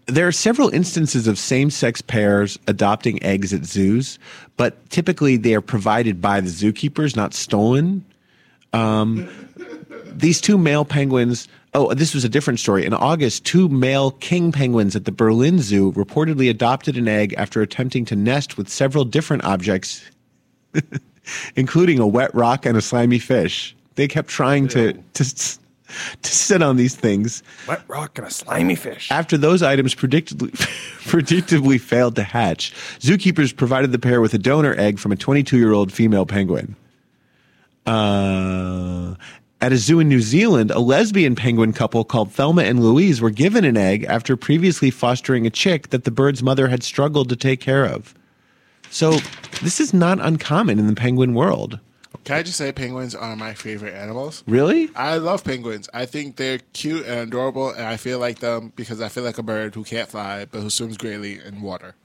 [0.07, 4.17] there are several instances of same-sex pairs adopting eggs at zoos,
[4.55, 8.03] but typically they are provided by the zookeepers, not stolen.
[8.73, 9.29] Um,
[10.05, 11.47] these two male penguins.
[11.77, 12.85] Oh, this was a different story.
[12.87, 17.61] In August, two male king penguins at the Berlin Zoo reportedly adopted an egg after
[17.61, 20.03] attempting to nest with several different objects,
[21.55, 23.75] including a wet rock and a slimy fish.
[23.93, 27.43] They kept trying to to to sit on these things.
[27.67, 29.11] Wet rock and a slimy fish.
[29.11, 30.49] After those items predictably,
[31.03, 35.59] predictably failed to hatch, zookeepers provided the pair with a donor egg from a 22
[35.59, 36.75] year old female penguin.
[37.85, 39.13] Uh,
[39.59, 43.29] at a zoo in New Zealand, a lesbian penguin couple called Thelma and Louise were
[43.29, 47.35] given an egg after previously fostering a chick that the bird's mother had struggled to
[47.35, 48.13] take care of.
[48.89, 49.17] So,
[49.61, 51.79] this is not uncommon in the penguin world.
[52.23, 54.43] Can I just say penguins are my favorite animals?
[54.47, 54.89] Really?
[54.95, 55.89] I love penguins.
[55.93, 59.37] I think they're cute and adorable, and I feel like them because I feel like
[59.37, 61.95] a bird who can't fly but who swims greatly in water.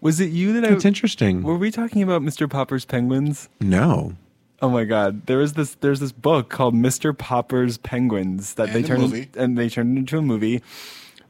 [0.00, 0.70] Was it you that I?
[0.70, 1.42] That's interesting.
[1.42, 2.50] Were we talking about Mr.
[2.50, 3.48] Popper's penguins?
[3.60, 4.16] No.
[4.62, 5.26] Oh my God!
[5.26, 5.74] There was this.
[5.80, 7.16] There's this book called Mr.
[7.16, 9.28] Popper's Penguins that And they turned movie.
[9.36, 10.62] and they turned into a movie.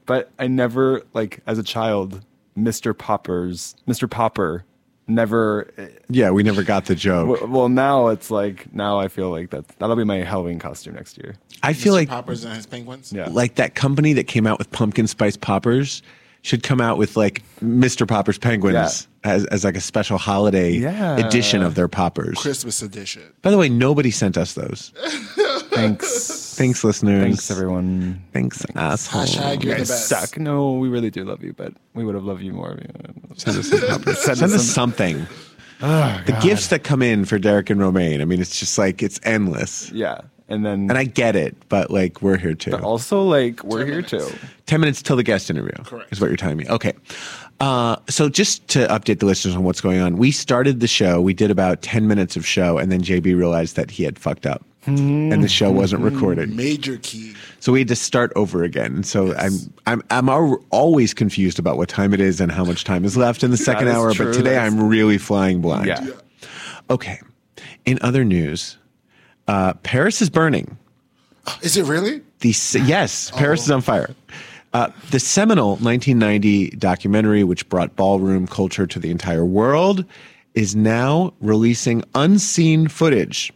[0.04, 2.20] But I never like as a child,
[2.58, 2.96] Mr.
[2.96, 4.08] Popper's Mr.
[4.08, 4.64] Popper
[5.06, 5.70] never.
[5.78, 7.40] Eh, yeah, we never got the joke.
[7.40, 10.94] Well, well, now it's like now I feel like that that'll be my Halloween costume
[10.94, 11.34] next year.
[11.62, 11.96] I feel Mr.
[11.96, 13.12] like Poppers and his penguins.
[13.12, 13.28] Yeah.
[13.30, 16.02] like that company that came out with pumpkin spice poppers
[16.42, 18.06] should come out with like Mr.
[18.06, 21.16] Popper's penguins as, as like a special holiday Yeah.
[21.16, 22.38] edition of their poppers.
[22.38, 23.22] Christmas edition.
[23.42, 24.92] By the way, nobody sent us those.
[25.70, 26.54] Thanks.
[26.56, 27.22] Thanks, listeners.
[27.22, 28.22] Thanks, everyone.
[28.32, 29.22] Thanks, asshole.
[29.22, 30.08] Hashtag You you're the guys best.
[30.08, 30.38] suck.
[30.38, 32.78] No, we really do love you, but we would have loved you more.
[33.36, 33.80] Send us, send
[34.16, 35.26] Send us us something.
[35.80, 38.20] Oh, The gifts that come in for Derek and Romaine.
[38.20, 39.90] I mean, it's just like it's endless.
[39.90, 42.70] Yeah, and then And I get it, but like we're here too.
[42.70, 44.28] but also like we're here too.
[44.66, 45.72] 10 minutes till the guest interview.
[45.84, 46.12] Correct.
[46.12, 46.66] Is what you're telling me.
[46.68, 46.92] Okay.
[47.62, 51.20] Uh, so just to update the listeners on what's going on, we started the show.
[51.20, 54.46] We did about 10 minutes of show, and then JB realized that he had fucked
[54.46, 54.64] up.
[54.84, 57.34] And the show wasn't recorded, Major key.
[57.60, 59.04] so we had to start over again.
[59.04, 59.52] So I'm
[59.86, 60.28] I'm I'm
[60.70, 63.56] always confused about what time it is and how much time is left in the
[63.56, 64.12] second hour.
[64.12, 64.26] true.
[64.26, 65.86] But today That's- I'm really flying blind.
[65.86, 66.04] Yeah.
[66.90, 67.20] Okay.
[67.84, 68.76] In other news,
[69.46, 70.76] uh, Paris is burning.
[71.62, 72.20] Is it really?
[72.40, 72.52] The
[72.84, 74.12] yes, Paris is on fire.
[74.72, 80.04] Uh, the seminal 1990 documentary, which brought ballroom culture to the entire world,
[80.54, 83.52] is now releasing unseen footage.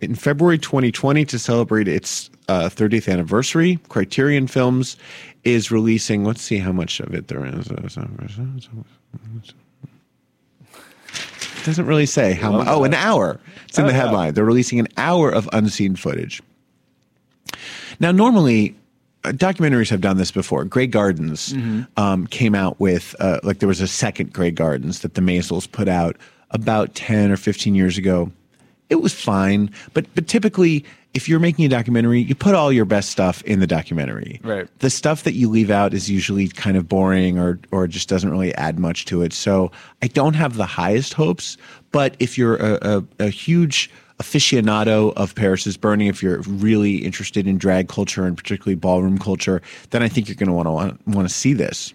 [0.00, 4.96] In February 2020, to celebrate its uh, 30th anniversary, Criterion Films
[5.44, 6.24] is releasing.
[6.24, 7.68] Let's see how much of it there is.
[7.68, 7.76] It
[11.64, 12.66] doesn't really say how much.
[12.68, 13.40] Oh, an hour.
[13.68, 14.34] It's in Oh, the headline.
[14.34, 16.42] They're releasing an hour of unseen footage.
[17.98, 18.76] Now, normally,
[19.32, 20.64] documentaries have done this before.
[20.64, 21.52] Grey Gardens
[21.96, 25.70] um, came out with, uh, like, there was a second Grey Gardens that the Maysles
[25.70, 26.16] put out
[26.50, 28.30] about 10 or 15 years ago.
[28.88, 32.84] It was fine, but but typically, if you're making a documentary, you put all your
[32.84, 34.40] best stuff in the documentary.
[34.44, 34.68] Right.
[34.78, 38.30] The stuff that you leave out is usually kind of boring or or just doesn't
[38.30, 39.32] really add much to it.
[39.32, 41.56] So I don't have the highest hopes.
[41.90, 42.78] But if you're a,
[43.20, 48.24] a, a huge aficionado of Paris is Burning, if you're really interested in drag culture
[48.24, 51.52] and particularly ballroom culture, then I think you're going to want to want to see
[51.52, 51.92] this.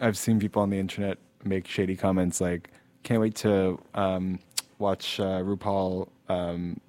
[0.00, 2.70] I've seen people on the internet make shady comments like,
[3.04, 4.38] "Can't wait to um,
[4.78, 6.80] watch uh, RuPaul um,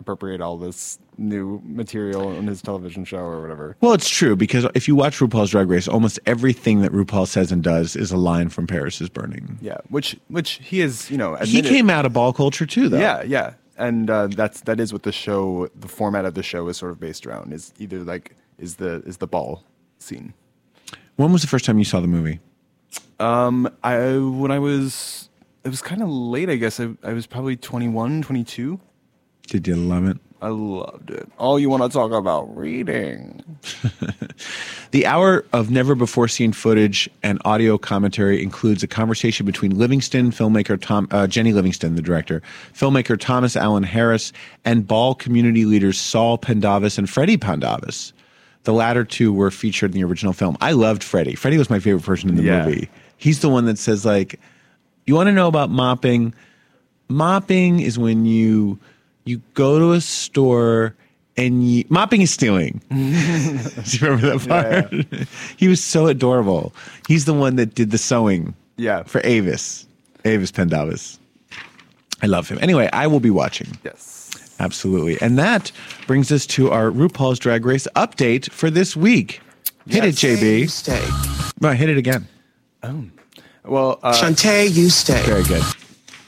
[0.00, 4.66] appropriate all this new material on his television show or whatever." Well, it's true because
[4.74, 8.16] if you watch RuPaul's Drag Race, almost everything that RuPaul says and does is a
[8.16, 9.58] line from Paris is Burning.
[9.60, 12.98] Yeah, which which he is, you know, He came out of ball culture too, though.
[12.98, 16.68] Yeah, yeah, and uh, that's that is what the show, the format of the show
[16.68, 17.52] is sort of based around.
[17.52, 19.64] Is either like is the is the ball
[19.98, 20.34] scene.
[21.16, 22.40] When was the first time you saw the movie?
[23.18, 25.28] Um, I when I was
[25.64, 26.80] it was kind of late, I guess.
[26.80, 28.80] I, I was probably 21, 22.
[29.48, 30.18] Did you love it?
[30.40, 31.28] I loved it.
[31.38, 33.42] Oh, you want to talk about reading?
[34.90, 40.30] The hour of never before seen footage and audio commentary includes a conversation between Livingston,
[40.30, 42.40] filmmaker Tom, uh, Jenny Livingston, the director,
[42.72, 44.32] filmmaker Thomas Allen Harris,
[44.64, 48.14] and ball community leaders Sol Pendavis and Freddie Pendavis.
[48.62, 50.56] The latter two were featured in the original film.
[50.62, 51.34] I loved Freddie.
[51.34, 52.64] Freddie was my favorite person in the Yeah.
[52.64, 52.88] movie.
[53.18, 54.40] He's the one that says like,
[55.06, 56.32] "You want to know about mopping?
[57.08, 58.78] Mopping is when you
[59.28, 60.94] you go to a store."
[61.36, 62.80] And you, mopping is stealing.
[62.90, 65.28] Do you remember that part?
[65.56, 66.72] he was so adorable.
[67.06, 69.04] He's the one that did the sewing Yeah.
[69.04, 69.86] for Avis,
[70.24, 71.16] Avis Pendavis.
[72.24, 72.58] I love him.
[72.60, 73.68] Anyway, I will be watching.
[73.84, 74.56] Yes.
[74.58, 75.16] Absolutely.
[75.22, 75.70] And that
[76.08, 79.40] brings us to our RuPaul's Drag Race update for this week.
[79.86, 80.68] Hit it, JB.
[80.68, 81.06] stay.
[81.60, 82.26] Right, hit it again.
[82.82, 83.04] Oh.
[83.64, 85.22] Well, uh, Shantay, you stay.
[85.22, 85.62] Very good.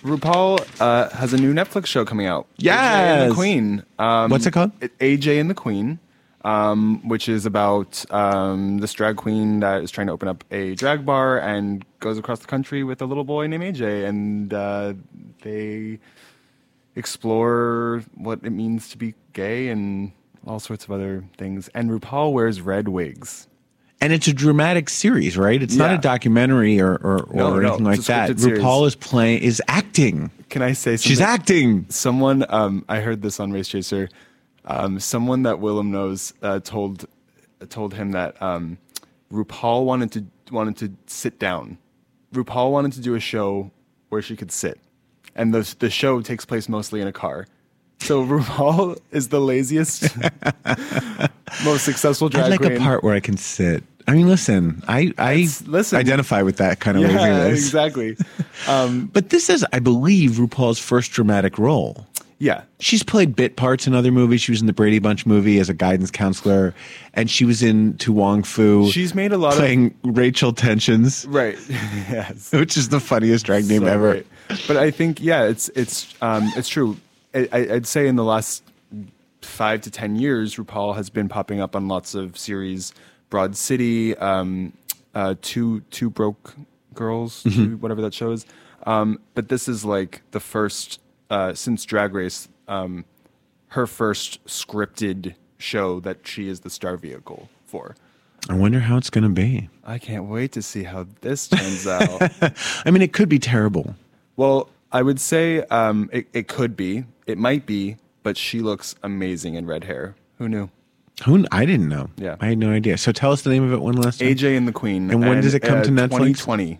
[0.02, 2.46] RuPaul uh, has a new Netflix show coming out.
[2.58, 3.28] AJ and Yes.
[3.28, 3.82] the Queen.
[3.98, 4.72] Um, What's it called?
[4.80, 5.98] AJ and the Queen,
[6.44, 10.74] um, which is about um, this drag queen that is trying to open up a
[10.74, 14.94] drag bar and goes across the country with a little boy named AJ, and uh,
[15.42, 15.98] they
[16.96, 20.12] explore what it means to be gay and
[20.46, 21.68] all sorts of other things.
[21.74, 23.46] And RuPaul wears red wigs.
[24.02, 25.62] And it's a dramatic series, right?
[25.62, 28.38] It's not a documentary or, or, or No, no, anything like that.
[28.38, 28.58] series.
[28.58, 30.30] RuPaul is playing is acting.
[30.48, 31.08] Can I say something?
[31.10, 31.86] She's acting.
[31.90, 34.08] someone um, I heard this on Race Chaser.
[34.64, 37.06] Um, someone that Willam knows uh, told
[37.68, 38.78] told him that um,
[39.32, 41.76] RuPaul wanted to wanted to sit down.
[42.32, 43.70] RuPaul wanted to do a show
[44.08, 44.78] where she could sit,
[45.34, 47.46] and the the show takes place mostly in a car.
[48.00, 50.08] So RuPaul is the laziest,
[51.64, 52.72] most successful drag I'd like queen.
[52.76, 53.84] a part where I can sit.
[54.10, 55.96] I mean, listen, I I listen.
[55.98, 57.58] identify with that kind of Yeah, laziness.
[57.66, 58.16] exactly.
[58.66, 62.06] Um, But this is, I believe, RuPaul's first dramatic role.
[62.40, 64.40] yeah, She's played bit parts in other movies.
[64.40, 66.74] She was in the Brady Bunch movie as a guidance counselor,
[67.14, 68.90] and she was in To Wong Foo.
[68.90, 71.56] She's made a lot of- playing Rachel Tensions, right.
[71.68, 72.50] yes.
[72.52, 74.10] which is the funniest drag name So ever.
[74.12, 74.26] great.
[74.66, 76.96] But I think yeah, it's it's um, it's true.
[77.32, 78.64] I- I'd say in the last
[79.42, 82.92] five to ten years, RuPaul has been popping up on lots of series.
[83.30, 84.72] Broad City, um,
[85.14, 86.54] uh, two two broke
[86.94, 87.64] girls, Mm-hmm.
[87.64, 88.44] two, whatever that show is.
[88.86, 91.00] Um, but this is like the first
[91.30, 92.48] uh, since Drag Race.
[92.68, 93.04] Um,
[93.68, 97.94] her first scripted show that she is the star vehicle for.
[98.48, 99.68] I wonder how it's going to be.
[99.84, 102.20] I can't wait to see how this turns out.
[102.84, 103.94] I mean, it could be terrible.
[104.36, 108.96] well, I would say um, it, it could be, it might be, but she looks
[109.04, 110.16] amazing in red hair.
[110.38, 110.68] Who knew?
[111.24, 112.08] Who I didn't know.
[112.16, 112.36] Yeah.
[112.40, 112.96] I had no idea.
[112.98, 114.28] So tell us the name of it one last time.
[114.28, 115.10] AJ and the Queen.
[115.10, 116.38] And when does it come to Netflix?
[116.38, 116.64] 2020.
[116.66, 116.78] We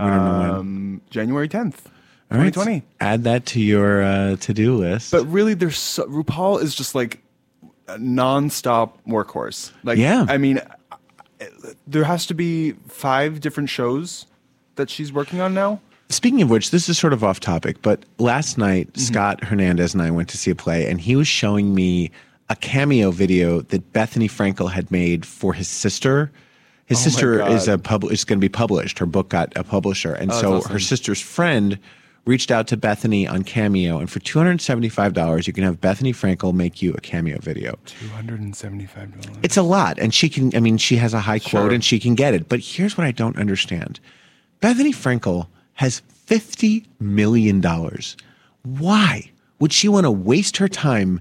[0.00, 0.50] don't know when.
[0.50, 1.74] Um, January 10th.
[2.32, 2.82] All right, 2020.
[3.00, 5.10] Add that to your uh, to-do list.
[5.10, 7.20] But really, there's so, RuPaul is just like
[7.88, 9.72] a nonstop workhorse.
[9.82, 10.26] Like, Yeah.
[10.28, 10.60] I mean,
[11.86, 14.26] there has to be five different shows
[14.76, 15.80] that she's working on now.
[16.08, 19.00] Speaking of which, this is sort of off topic, but last night Mm-hmm.
[19.00, 22.10] Scott Hernandez and I went to see a play, and he was showing me
[22.50, 26.30] a cameo video that Bethenny Frankel had made for his sister.
[26.86, 28.98] His Oh sister is a pub- is going to be published.
[28.98, 30.72] Her book got a publisher, and Oh, so awesome.
[30.72, 31.78] her sister's friend
[32.26, 35.62] reached out to Bethenny on Cameo, and for two hundred seventy five dollars, you can
[35.62, 37.78] have Bethenny Frankel make you a cameo video.
[37.86, 39.38] $275.
[39.44, 40.54] It's a lot, and she can.
[40.56, 41.60] I mean, she has a high Sure.
[41.60, 42.48] quote, and she can get it.
[42.48, 44.00] But here's what I don't understand:
[44.60, 48.16] Bethenny Frankel has fifty million dollars.
[48.64, 49.30] Why
[49.60, 51.20] would she want to waste her time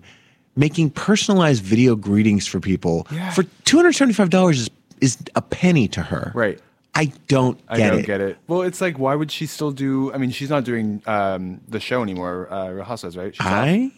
[0.60, 3.32] making personalized video greetings for people Yeah.
[3.32, 4.60] for two hundred seventy-five dollars?
[4.62, 4.70] Is
[5.01, 6.32] is a penny to her?
[6.36, 6.60] Right.
[6.95, 8.05] I don't get I don't it.
[8.05, 8.38] get it.
[8.47, 10.12] Well, it's like, why would she still do?
[10.12, 12.47] I mean, she's not doing um, the show anymore.
[12.51, 13.34] Uh, Housewives, right?
[13.34, 13.45] She's.
[13.45, 13.91] I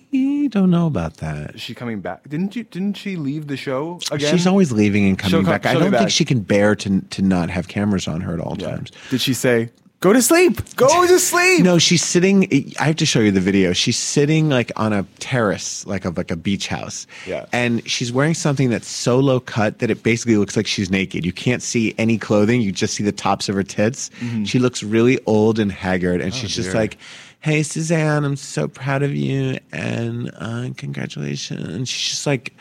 [0.50, 1.56] don't know about that.
[1.56, 2.28] Is she coming back?
[2.30, 2.64] Didn't you?
[2.66, 4.32] Didn't she leave the show again?
[4.32, 5.66] She's always leaving and coming come- back.
[5.66, 6.10] I don't think back.
[6.12, 8.72] she can bear to to not have cameras on her at all Yeah.
[8.76, 8.92] times.
[9.10, 11.64] Did she say, "Go to sleep, go to sleep"?
[11.64, 12.48] No, she's sitting.
[12.80, 13.72] I have to show you the video.
[13.72, 17.08] She's sitting like on a terrace, like of like a beach house.
[17.26, 17.46] Yeah.
[17.54, 21.24] And she's wearing something that's so low cut that it basically looks like she's naked.
[21.24, 22.62] You can't see any clothing.
[22.62, 24.10] You just see the tops of her tits.
[24.44, 26.98] She looks really old and haggard, and she's just like,
[27.40, 32.54] "Hey, Suzanne, I'm so proud of you, and uh, congratulations." She's just like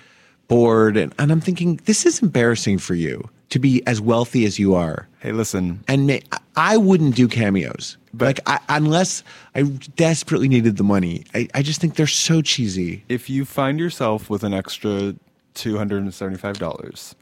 [0.46, 4.58] bored, and, and I'm thinking, this is embarrassing for you to be as wealthy as
[4.58, 5.84] you are Hey, listen.
[5.88, 6.18] and ma-
[6.56, 7.96] I wouldn't do cameos.
[8.14, 9.22] But like I, unless
[9.54, 11.24] I desperately needed the money.
[11.34, 13.04] I, I just think they're so cheesy.
[13.08, 15.14] If you find yourself with an extra
[15.54, 17.14] two hundred and seventy-five dollars,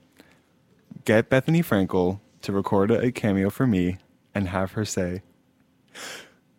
[1.04, 3.98] get Bethenny Frankel to record a cameo for me
[4.34, 5.22] and have her say,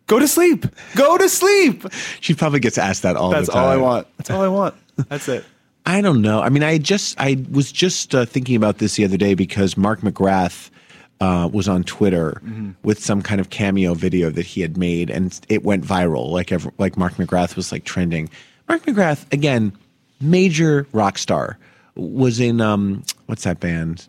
[0.06, 1.84] "Go to sleep, go to sleep."
[2.20, 3.62] She probably gets asked that all That's the time.
[3.62, 4.06] That's all I want.
[4.16, 4.74] That's all I want.
[5.08, 5.44] That's it.
[5.86, 6.40] I don't know.
[6.40, 9.76] I mean, I just I was just uh, thinking about this the other day because
[9.76, 10.70] Mark McGrath
[11.20, 12.40] uh, was on Twitter
[12.82, 16.30] with some kind of cameo video that he had made, and it went viral.
[16.30, 18.28] Like ever, like Mark McGrath was like trending.
[18.68, 19.72] Mark McGrath again,
[20.20, 21.58] major rock star,
[21.94, 24.06] was in um what's that band?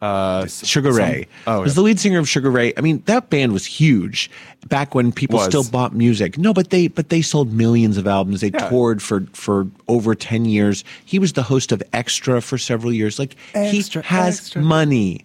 [0.00, 2.72] Uh, Sugar some- Ray oh, was the lead singer of Sugar Ray.
[2.78, 4.30] I mean, that band was huge
[4.68, 5.48] back when people Was.
[5.48, 6.38] still bought music.
[6.38, 8.40] No, but they but they sold millions of albums.
[8.40, 8.70] They Yeah.
[8.70, 10.84] toured for for over ten years.
[11.04, 13.18] He was the host of Extra for several years.
[13.18, 14.62] Like Extra, he has Extra.
[14.62, 15.20] money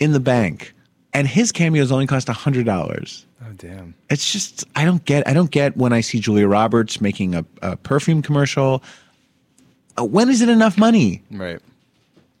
[0.00, 0.72] in the bank,
[1.12, 3.26] and his cameos only cost hundred dollars.
[3.42, 3.94] Oh damn.
[4.08, 7.44] It's just I don't get I don't get when I see Julia Roberts making a,
[7.60, 8.82] a perfume commercial.
[9.98, 11.22] Uh, when is it enough money?
[11.30, 11.60] Right.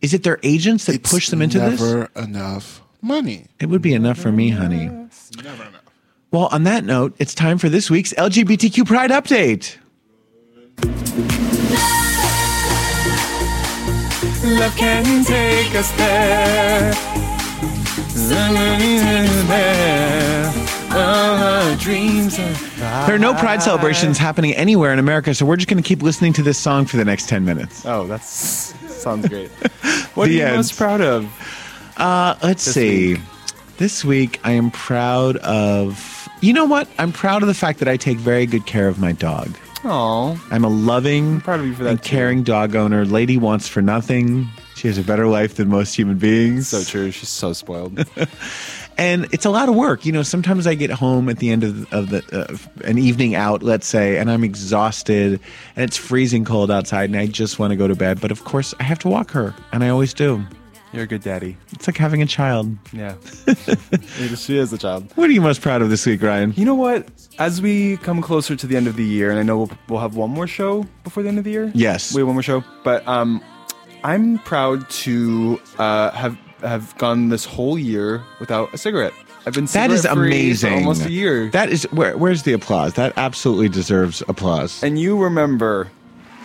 [0.04, 1.80] Is it their agents that It's push them into this?
[1.80, 3.46] never enough money.
[3.58, 4.84] It would be enough for me, honey.
[5.42, 5.82] Never enough.
[6.30, 9.78] Well, on that note, it's time for this week's LGBTQ Pride Update.
[14.44, 16.92] Love can take us there.
[19.48, 20.52] there.
[20.90, 23.06] All our dreams are.
[23.06, 26.02] There are no Pride celebrations happening anywhere in America, so we're just going to keep
[26.02, 27.86] listening to this song for the next 10 minutes.
[27.86, 28.74] Oh, that's
[29.04, 29.50] sounds great.
[30.14, 30.56] What The are you end.
[30.56, 31.24] most proud of?
[31.96, 33.14] Uh, let's This see.
[33.14, 33.22] week.
[33.78, 36.28] This week, I am proud of.
[36.40, 36.86] You know what?
[36.98, 39.56] I'm proud of the fact that I take very good care of my dog.
[39.82, 42.08] Oh, I'm a loving, proud of you for that, and too.
[42.10, 43.04] caring dog owner.
[43.04, 44.46] Lady wants for nothing.
[44.76, 46.68] She has a better life than most human beings.
[46.68, 47.10] so true.
[47.10, 47.98] She's so spoiled.
[48.98, 50.04] and it's a lot of work.
[50.06, 53.34] You know, sometimes I get home at the end of, of the uh, an evening
[53.34, 55.40] out, let's say, and I'm exhausted,
[55.76, 58.20] and it's freezing cold outside, and I just want to go to bed.
[58.20, 60.44] But of course, I have to walk her, and I always do.
[60.92, 61.56] You're a good daddy.
[61.72, 62.76] It's like having a child.
[62.92, 63.16] Yeah.
[64.36, 65.10] she is a child.
[65.16, 66.54] What are you most proud of this week, Ryan?
[66.56, 67.08] You know what?
[67.40, 70.00] As we come closer to the end of the year, and I know we'll, we'll
[70.00, 71.72] have one more show before the end of the year.
[71.74, 72.14] Yes.
[72.14, 72.62] we have one more show.
[72.84, 73.42] But um,
[74.04, 79.12] I'm proud to uh, have have gone this whole year without a cigarette.
[79.46, 80.72] I've been That is amazing.
[80.74, 81.48] almost a year.
[81.50, 82.94] That is where, where's the applause?
[82.94, 84.82] That absolutely deserves applause.
[84.82, 85.88] and you remember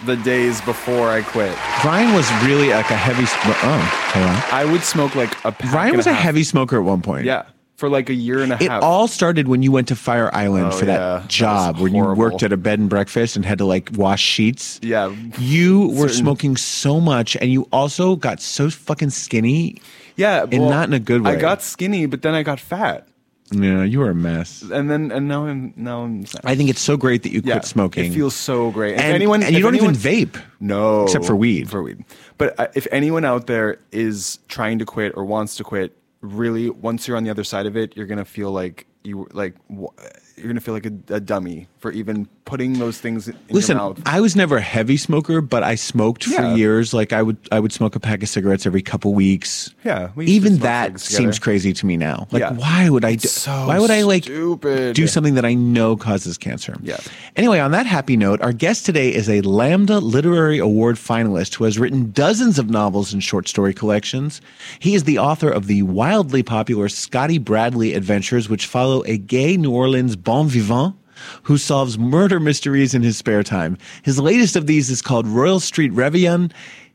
[0.06, 1.56] the days before I quit.
[1.84, 3.26] Ryan was really like a heavy.
[3.26, 4.58] Sm- oh, hello.
[4.58, 5.74] I would smoke like a pack.
[5.74, 6.22] Ryan was a half.
[6.22, 7.26] heavy smoker at one point.
[7.26, 7.44] Yeah,
[7.76, 8.82] for like a year and a It half.
[8.82, 11.84] It all started when you went to Fire Island Oh, for that That job was
[11.84, 14.80] when you worked at a bed and breakfast and had to like wash sheets.
[14.84, 15.14] yeah.
[15.38, 19.82] You were Certain- smoking so much and you also got so fucking skinny.
[20.20, 21.32] Yeah, And not in a good way.
[21.32, 23.08] I got skinny, but then I got fat,
[23.52, 24.62] Yeah, you were a mess.
[24.62, 26.26] and then and now I'm now I'm.
[26.44, 28.12] I think it's so great that you yeah, quit smoking.
[28.12, 28.96] It feels so great.
[28.96, 30.36] If and, anyone, and you don't anyone, even vape.
[30.60, 31.70] No, Except for weed.
[31.70, 32.04] For weed.
[32.38, 36.70] But uh, if anyone out there is trying to quit or wants to quit, really,
[36.70, 39.94] once you're on the other side of it, you're gonna feel like you like wh-
[40.38, 43.90] you're gonna feel like a, a dummy for even putting those things in Listen, your
[43.90, 44.02] mouth.
[44.06, 46.56] I was never a heavy smoker, but I smoked for Yeah.
[46.56, 46.94] years.
[46.94, 49.74] Like I would, I would smoke a pack of cigarettes every couple weeks.
[49.86, 52.28] Yeah, even that seems crazy to me now.
[52.32, 52.54] Like, Yeah.
[52.54, 53.16] why would I?
[53.16, 54.96] Do, so why would I like stupid.
[54.96, 56.76] do something that I know causes cancer?
[56.82, 56.98] Yeah.
[57.36, 61.66] Anyway, on that happy note, our guest today is a Lambda Literary Award finalist who
[61.66, 64.42] has written dozens of novels and short story collections.
[64.80, 69.56] He is the author of the wildly popular Scotty Bradley Adventures, which follow a gay
[69.56, 70.96] New Orleans bon vivant
[71.44, 73.78] who solves murder mysteries in his spare time.
[74.02, 76.52] His latest of these is called Royal Street Reveillon.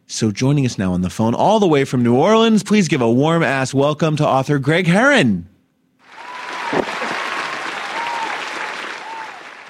[0.08, 3.00] So joining us now on the phone, all the way from New Orleans, please give
[3.00, 5.48] a warm ass welcome to author Greg Herren.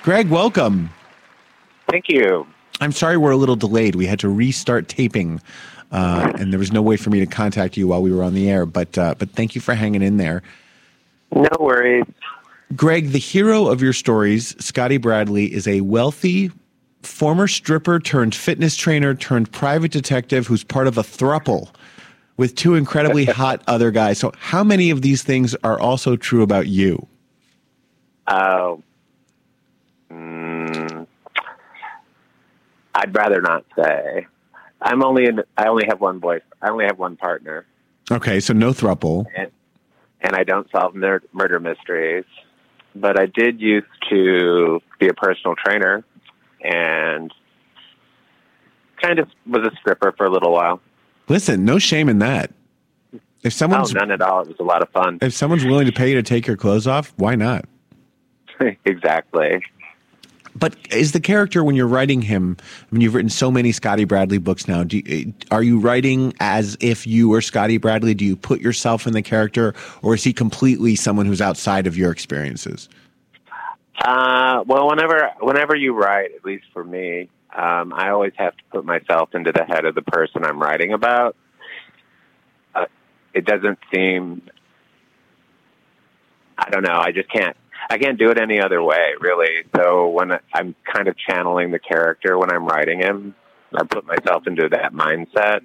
[0.02, 0.88] Greg, welcome.
[1.90, 2.46] Thank you.
[2.80, 3.96] I'm sorry we're a little delayed.
[3.96, 5.42] We had to restart taping,
[5.92, 8.32] uh, and there was no way for me to contact you while we were on
[8.32, 8.64] the air.
[8.64, 10.42] But uh, but thank you for hanging in there.
[11.34, 12.04] No worries.
[12.76, 16.50] Greg, the hero of your stories, Scotty Bradley, is a wealthy
[17.02, 21.68] former stripper turned fitness trainer turned private detective who's part of a thruple
[22.36, 24.18] with two incredibly hot other guys.
[24.18, 27.06] So, how many of these things are also true about you?
[28.26, 28.82] Oh,
[30.10, 31.06] mm,
[32.94, 34.26] I'd rather not say.
[34.80, 35.42] I'm only in.
[35.56, 36.40] I only have one boy.
[36.62, 37.66] I only have one partner,
[38.10, 39.26] Okay, so no thruple.
[39.36, 39.50] and
[40.24, 42.24] and I don't solve mur- murder mysteries.
[42.96, 46.04] But I did used to be a personal trainer,
[46.62, 47.32] and
[49.02, 50.80] kind of was a stripper for a little while.
[51.28, 52.52] Listen, no shame in that.
[53.12, 54.40] If Oh, someone's none at all.
[54.42, 55.18] It was a lot of fun.
[55.22, 57.64] if someone's willing to pay you to take your clothes off, why not?
[58.84, 59.62] exactly.
[60.56, 62.56] But is the character when you're writing him?
[62.60, 64.84] I mean, you've written so many Scotty Bradley books now.
[64.84, 68.14] Do you, are you writing as if you were Scotty Bradley?
[68.14, 71.96] Do you put yourself in the character, or is he completely someone who's outside of
[71.96, 72.88] your experiences?
[74.04, 78.62] Uh, well, whenever whenever you write, at least for me, um, I always have to
[78.72, 81.36] put myself into the head of the person I'm writing about.
[82.74, 82.86] Uh,
[83.32, 84.42] it doesn't seem.
[86.58, 86.96] I don't know.
[86.96, 87.56] I just can't.
[87.90, 89.64] I can't do it any other way, really.
[89.76, 93.34] So when I'm kind of channeling the character when I'm writing him,
[93.74, 95.60] I put myself into that mindset.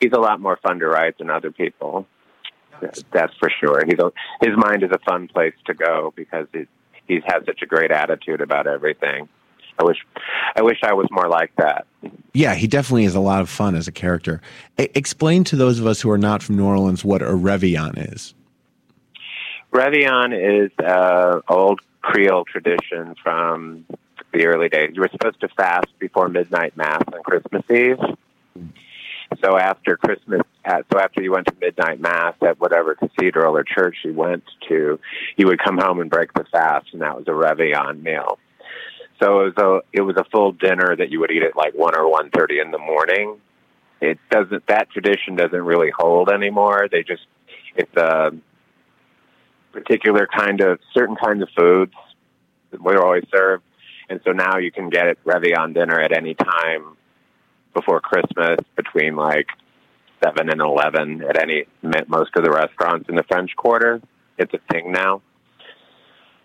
[0.00, 2.06] He's a lot more fun to write than other people.
[3.12, 3.84] That's for sure.
[3.86, 6.66] He's a, his mind is a fun place to go because he
[7.06, 9.28] he's had such a great attitude about everything.
[9.78, 9.98] I wish
[10.56, 11.86] I wish I was more like that.
[12.32, 14.40] Yeah, he definitely is a lot of fun as a character.
[14.78, 18.12] E- explain to those of us who are not from New Orleans what a réveillon
[18.12, 18.34] is.
[19.74, 23.84] Revion is uh, old Creole tradition from
[24.32, 24.90] the early days.
[24.94, 27.98] You were supposed to fast before midnight mass on Christmas Eve.
[29.42, 33.64] So after Christmas, at, so after you went to midnight mass at whatever cathedral or
[33.64, 35.00] church you went to,
[35.36, 38.38] you would come home and break the fast, and that was a réveillon meal.
[39.20, 41.74] So it was a it was a full dinner that you would eat at like
[41.74, 43.40] one or one thirty in the morning.
[44.00, 46.88] It doesn't that tradition doesn't really hold anymore.
[46.90, 47.26] They just
[47.76, 48.32] it's a
[49.74, 51.92] particular kind of certain kinds of foods
[52.70, 53.64] that we're always served,
[54.08, 56.96] and so now you can get it réveillon dinner at any time
[57.74, 59.48] before Christmas between like
[60.22, 64.00] seven and eleven at any most of the restaurants in the French Quarter.
[64.38, 65.22] It's a thing now.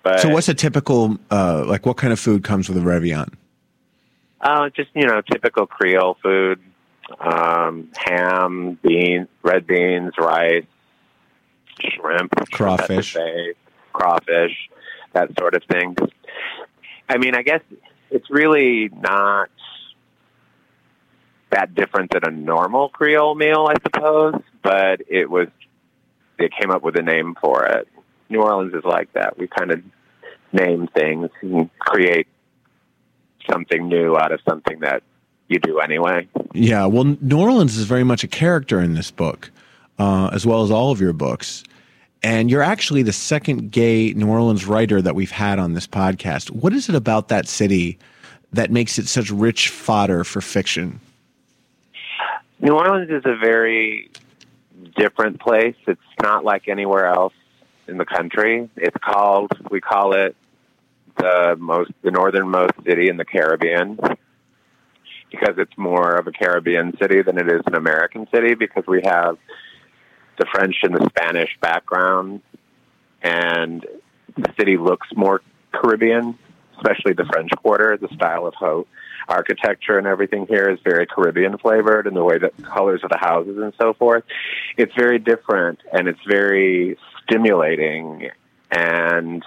[0.03, 1.85] But So, what's a typical uh, like?
[1.85, 3.33] What kind of food comes with a réveillon?
[4.41, 6.59] Uh, just you know, typical Creole food:
[7.19, 10.65] um, ham, beans, red beans, rice,
[11.81, 13.07] shrimp, Crawfish.
[13.07, 13.57] shrimp,
[13.93, 14.69] crawfish,
[15.13, 15.95] that sort of thing.
[17.07, 17.61] I mean, I guess
[18.11, 19.49] it's really not
[21.51, 24.35] that different than a normal Creole meal, I suppose.
[24.61, 25.47] But it was
[26.37, 27.87] they came up with a name for it.
[28.29, 29.37] New Orleans is like that.
[29.37, 29.81] We kind of
[30.51, 32.27] name things and create
[33.49, 35.03] something new out of something that
[35.47, 36.27] you do anyway.
[36.53, 39.51] Yeah, well, New Orleans is very much a character in this book,
[39.99, 41.63] uh, as well as all of your books.
[42.23, 46.49] And you're actually the second gay New Orleans writer that we've had on this podcast.
[46.49, 47.97] What is it about that city
[48.51, 50.99] that makes it such rich fodder for fiction?
[52.59, 54.09] New Orleans is a very
[54.97, 55.75] different place.
[55.87, 57.33] It's not like anywhere else
[57.87, 58.69] in the country.
[58.75, 60.35] It's called we call it
[61.17, 63.97] the most the northernmost city in the Caribbean
[65.31, 69.01] because it's more of a Caribbean city than it is an American city because we
[69.03, 69.37] have
[70.39, 72.41] the French and the Spanish background
[73.21, 73.85] and
[74.35, 75.41] the city looks more
[75.73, 76.37] Caribbean,
[76.77, 78.87] especially the French Quarter, the style of ho-
[79.27, 83.17] architecture and everything here is very Caribbean flavored and the way that colors of the
[83.17, 84.23] houses and so forth.
[84.77, 88.29] It's very different and it's very stimulating
[88.71, 89.43] and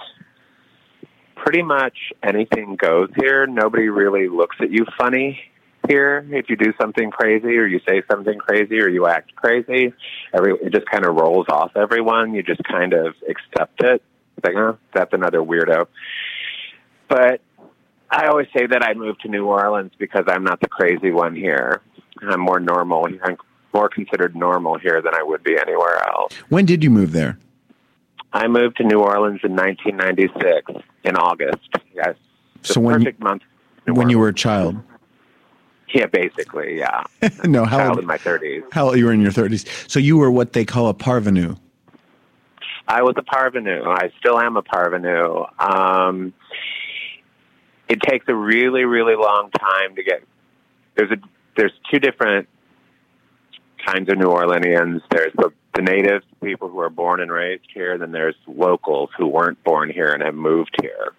[1.34, 3.47] pretty much anything goes here.
[3.47, 5.40] Nobody really looks at you funny
[5.89, 9.93] here if you do something crazy or you say something crazy or you act crazy.
[10.33, 12.35] Every it just kind of rolls off everyone.
[12.35, 14.03] You just kind of accept it.
[14.37, 15.87] It's like, oh, that's another weirdo.
[17.09, 17.41] But
[18.11, 21.35] I always say that I moved to New Orleans because I'm not the crazy one
[21.35, 21.80] here.
[22.20, 23.07] I'm more normal.
[23.24, 23.37] I'm
[23.74, 26.35] more considered normal here than I would be anywhere else.
[26.49, 27.39] When did you move there?
[28.35, 31.68] I moved to New Orleans in 1996 in August.
[31.95, 32.14] Yes,
[32.62, 33.43] So when perfect month.
[33.87, 34.76] when you were a child?
[35.93, 37.05] Yeah, basically, yeah.
[37.45, 37.99] no, how old?
[37.99, 38.62] in my 30s.
[38.72, 39.66] How old you were in your thirties?
[39.88, 41.59] So you were what they call a parvenu.
[42.88, 43.86] I was a parvenu.
[43.86, 45.47] I still am a parvenu.
[45.61, 46.32] Um,
[47.88, 50.22] it takes a really, really long time to get.
[50.97, 51.16] There's a
[51.57, 52.49] there's two different
[53.86, 55.03] kinds of New Orleanians.
[55.11, 57.99] There's the, the native people who are born and raised here.
[57.99, 61.12] Then there's locals who weren't born here and have moved here.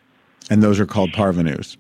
[0.49, 1.77] And those are called parvenus.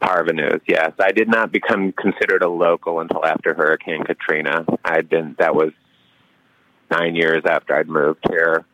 [0.00, 0.92] Parvenus, yes.
[0.98, 4.64] I did not become considered a local until after Hurricane Katrina.
[4.84, 5.72] I'd been that was
[6.90, 8.64] nine years after I'd moved here.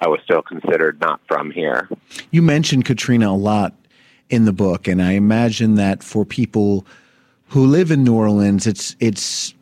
[0.00, 1.88] I was still considered not from here.
[2.30, 3.74] You mentioned Katrina a lot
[4.30, 6.86] in the book, and I imagine that for people
[7.48, 9.54] who live in New Orleans, it's it's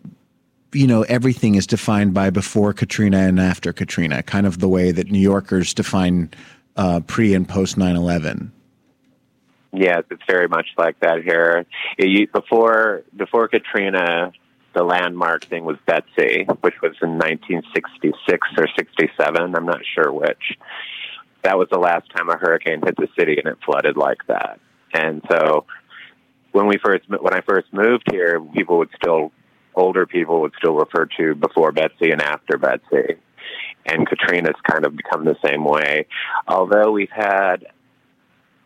[0.73, 4.93] you know everything is defined by before Katrina and after Katrina, kind of the way
[4.93, 6.31] that New Yorkers define
[6.77, 8.51] uh, pre and post 9/11.
[9.77, 11.67] Yes, it's very much like that here.
[11.99, 14.33] It, before before Katrina,
[14.75, 19.55] the landmark thing was Betsy, which was in 1966 or 67.
[19.55, 20.57] I'm not sure which.
[21.43, 24.61] That was the last time a hurricane hit the city, and it flooded like that.
[24.95, 25.67] And so,
[26.53, 29.31] when we first when I first moved here, people would still
[29.75, 33.17] older people would still refer to before Betsy and after Betsy.
[33.85, 36.07] And Katrina's kind of become the same way.
[36.49, 37.67] Although we've had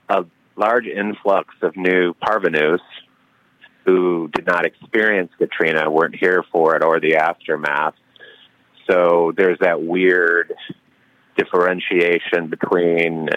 [0.08, 0.24] a
[0.61, 2.82] large influx of new parvenus
[3.86, 7.94] who did not experience Katrina, weren't here for it, or the aftermath.
[8.88, 10.52] So there's that weird
[11.36, 13.30] differentiation between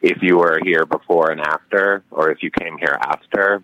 [0.00, 3.62] if you were here before and after, or if you came here after.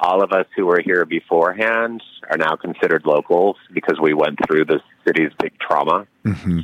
[0.00, 4.64] All of us who were here beforehand are now considered locals because we went through
[4.64, 6.06] the city's big trauma.
[6.24, 6.60] Mm-hmm.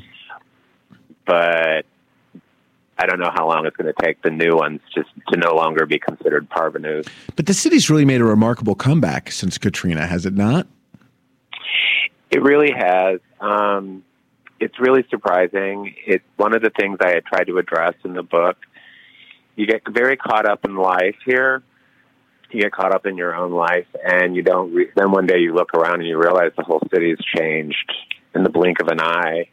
[1.27, 1.87] But
[2.99, 5.55] I don't know how long it's going to take the new ones just to no
[5.55, 7.07] longer be considered parvenus.
[7.35, 10.67] But the city's really made a remarkable comeback since Katrina, has it not?
[12.31, 13.21] It really has.
[13.41, 14.05] Um,
[14.61, 15.95] it's really surprising.
[16.07, 18.57] It's one of the things I had tried to address in the book.
[19.57, 21.63] You get very caught up in life here.
[22.51, 24.73] You get caught up in your own life, and you don't.
[24.73, 27.93] Re- then one day you look around and you realize the whole city has changed
[28.35, 29.49] in the blink of an eye.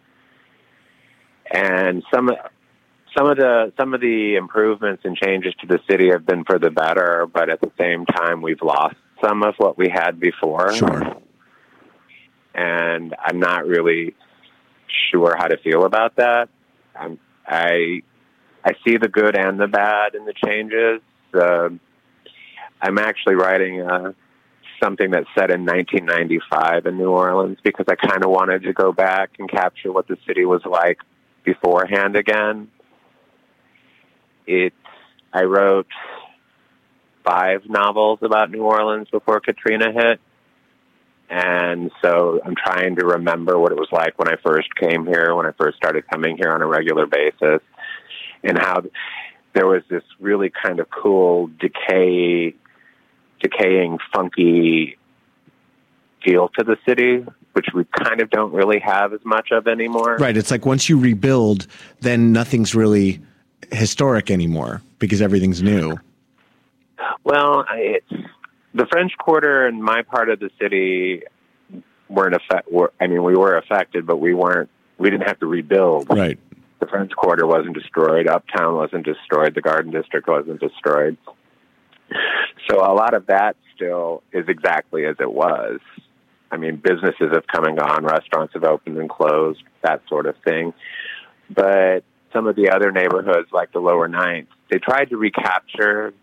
[1.52, 2.30] And some
[3.18, 6.60] some of the some of the improvements and changes to the city have been for
[6.60, 10.74] the better, but at the same time, we've lost some of what we had before.
[10.74, 11.18] Sure.
[12.54, 14.16] And I'm not really
[15.12, 16.50] sure how to feel about that.
[16.96, 18.02] I'm, I
[18.64, 21.02] I see the good and the bad in the changes.
[21.34, 21.70] Uh,
[22.82, 24.14] I'm actually writing uh,
[24.84, 28.92] something that's set in 1995 in New Orleans because I kind of wanted to go
[28.92, 31.00] back and capture what the city was like
[31.44, 32.70] beforehand again.
[34.48, 34.76] It's
[35.34, 35.88] I wrote
[37.24, 40.20] five novels about New Orleans before Katrina hit.
[41.30, 45.34] And so I'm trying to remember what it was like when I first came here,
[45.34, 47.62] when I first started coming here on a regular basis,
[48.44, 48.84] and how
[49.54, 52.54] there was this really kind of cool decay,
[53.40, 54.98] decaying, funky
[56.22, 60.18] feel to the city, which we kind of don't really have as much of anymore.
[60.18, 60.36] Right.
[60.36, 61.66] It's like once you rebuild,
[62.02, 63.22] then nothing's really
[63.72, 65.98] historic anymore because everything's new.
[67.24, 68.06] Well, it's
[68.74, 71.24] the French Quarter and my part of the city
[72.10, 72.72] weren't affect.
[72.72, 74.70] Were, I mean, we were affected, but we weren't.
[74.98, 76.10] We didn't have to rebuild.
[76.10, 76.40] Right.
[76.80, 78.28] The French Quarter wasn't destroyed.
[78.28, 79.56] Uptown wasn't destroyed.
[79.56, 81.18] The Garden District wasn't destroyed.
[82.70, 85.80] So a lot of that still is exactly as it was.
[86.52, 90.36] I mean, businesses have come and gone, restaurants have opened and closed, that sort of
[90.44, 90.74] thing.
[91.50, 92.04] But
[92.34, 96.14] some of the other neighborhoods, like the Lower Ninth, they tried to recapture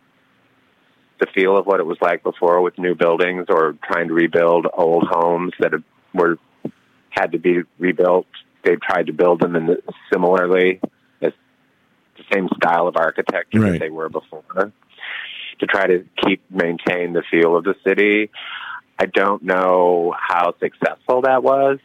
[1.21, 4.67] the feel of what it was like before with new buildings or trying to rebuild
[4.73, 5.73] old homes that
[6.15, 6.39] were
[7.11, 8.27] had to be rebuilt.
[8.65, 9.83] They tried to build them in the,
[10.13, 10.81] similarly
[11.21, 11.33] as
[12.17, 13.73] the same style of architecture Right.
[13.73, 14.73] that they were before
[15.59, 18.31] to try to keep maintain the feel of the city.
[18.99, 21.79] I don't know how successful that was.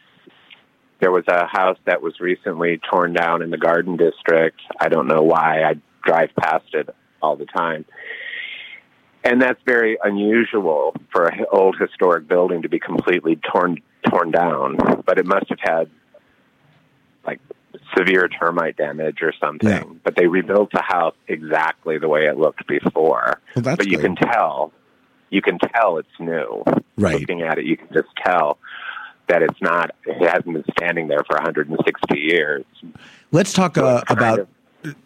[1.04, 4.58] There was a house that was recently torn down in the Garden District.
[4.80, 5.62] I don't know why.
[5.62, 6.88] I drive past it
[7.20, 7.84] all the time.
[9.22, 14.78] And that's very unusual for an old historic building to be completely torn torn down.
[15.04, 15.90] But it must have had
[17.26, 17.40] like
[17.94, 19.68] severe termite damage or something.
[19.68, 19.84] Yeah.
[20.02, 23.42] But they rebuilt the house exactly the way it looked before.
[23.54, 24.16] Well, but you good.
[24.16, 24.72] can tell,
[25.28, 26.64] you can tell it's new.
[26.96, 27.20] Right.
[27.20, 28.56] Looking at it, you can just tell
[29.28, 29.94] that it's not.
[30.04, 32.64] It hasn't been standing there for 160 years.
[33.32, 34.40] Let's talk uh, about.
[34.40, 34.48] of-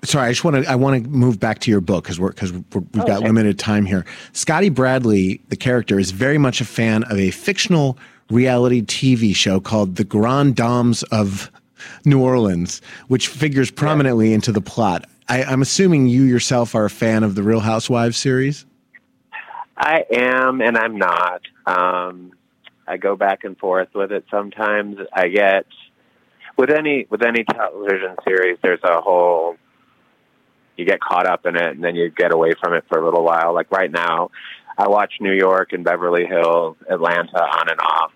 [0.03, 0.71] Sorry, I just want to.
[0.71, 3.27] I want to move back to your book because we're because we've got Okay.
[3.27, 4.05] limited time here.
[4.33, 7.97] Scotty Bradley, the character, is very much a fan of a fictional
[8.29, 11.51] reality TV show called The Grand Dames of
[12.05, 15.05] New Orleans, which figures prominently into the plot.
[15.29, 18.67] I, I'm assuming you yourself are a fan of the Real Housewives series.
[19.77, 21.43] I am, and I'm not.
[21.67, 22.33] Um,
[22.89, 24.25] I go back and forth with it.
[24.31, 25.67] Sometimes I get
[26.57, 28.59] with any with any television series.
[28.63, 29.57] There's a whole
[30.77, 33.05] you get caught up in it, and then you get away from it for a
[33.05, 33.53] little while.
[33.53, 34.31] Like right now,
[34.79, 38.13] I watch New York and Beverly Hills, Atlanta on and off.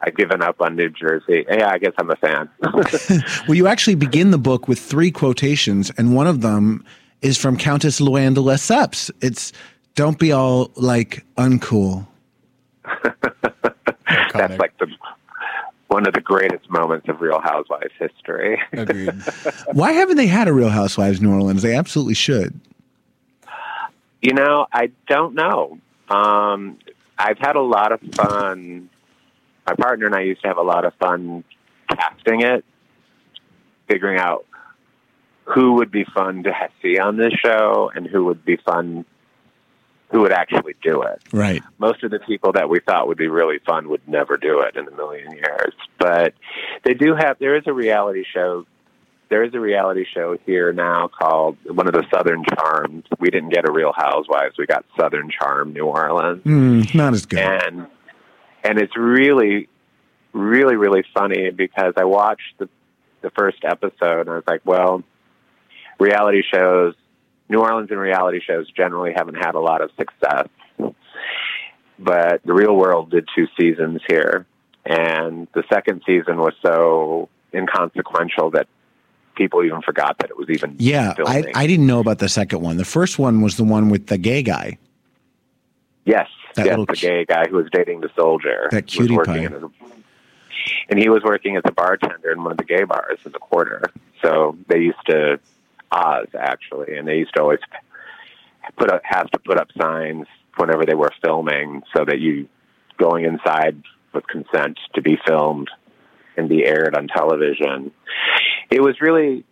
[0.00, 1.44] I've given up on New Jersey.
[1.50, 2.48] Yeah, I guess I'm a fan.
[3.48, 6.84] Well, you actually begin the book with three quotations, and one of them
[7.20, 9.10] is from Countess Luann de Lesseps.
[9.20, 9.52] It's
[9.94, 12.06] "Don't be all like uncool."
[14.32, 14.88] That's like the
[15.88, 18.60] one of the greatest moments of Real Housewives history.
[18.72, 19.10] Agreed.
[19.72, 21.62] Why haven't they had a Real Housewives New Orleans?
[21.62, 22.60] They absolutely should.
[24.20, 25.78] You know, I don't know.
[26.10, 26.78] Um,
[27.18, 28.90] I've had a lot of fun.
[29.66, 31.44] My partner and I used to have a lot of fun
[31.88, 32.64] casting it,
[33.88, 34.44] figuring out
[35.44, 36.52] who would be fun to
[36.82, 39.04] see on this show and who would be fun,
[40.10, 41.20] who would actually do it.
[41.32, 41.62] Right.
[41.78, 44.74] Most of the people that we thought would be really fun would never do it
[44.76, 45.74] in a million years.
[45.98, 46.34] But
[46.84, 48.64] they do have, there is a reality show.
[49.28, 53.04] There is a reality show here now called one of the Southern Charms.
[53.18, 54.56] We didn't get a Real Housewives.
[54.56, 57.40] We got Southern Charm New Orleans Mm, not as good.
[57.40, 57.86] and
[58.64, 59.68] and it's really
[60.32, 62.70] really really funny because I watched the
[63.20, 65.02] the first episode and I was like, well,
[66.00, 66.94] reality shows,
[67.48, 70.48] New Orleans and reality shows generally haven't had a lot of success,
[71.98, 74.46] but the Real World did two seasons here,
[74.84, 78.68] and the second season was so inconsequential that
[79.34, 81.44] people even forgot that it was even Yeah, I.
[81.54, 82.76] I didn't know about the second one.
[82.76, 84.78] The first one was the one with the gay guy.
[86.04, 88.68] Yes, That yes, little the gay guy who was dating the soldier.
[88.70, 89.56] That cutie working pie.
[89.56, 89.88] a-
[90.90, 93.38] and he was working as a bartender in one of the gay bars in the
[93.38, 93.82] quarter.
[94.22, 95.38] So they used to
[95.90, 97.60] Oz actually, and they used to always
[98.76, 100.26] put up have to put up signs
[100.56, 102.48] whenever they were filming, so that you
[102.98, 103.82] going inside
[104.12, 105.70] with consent to be filmed
[106.36, 107.92] and be aired on television.
[108.70, 109.44] It was really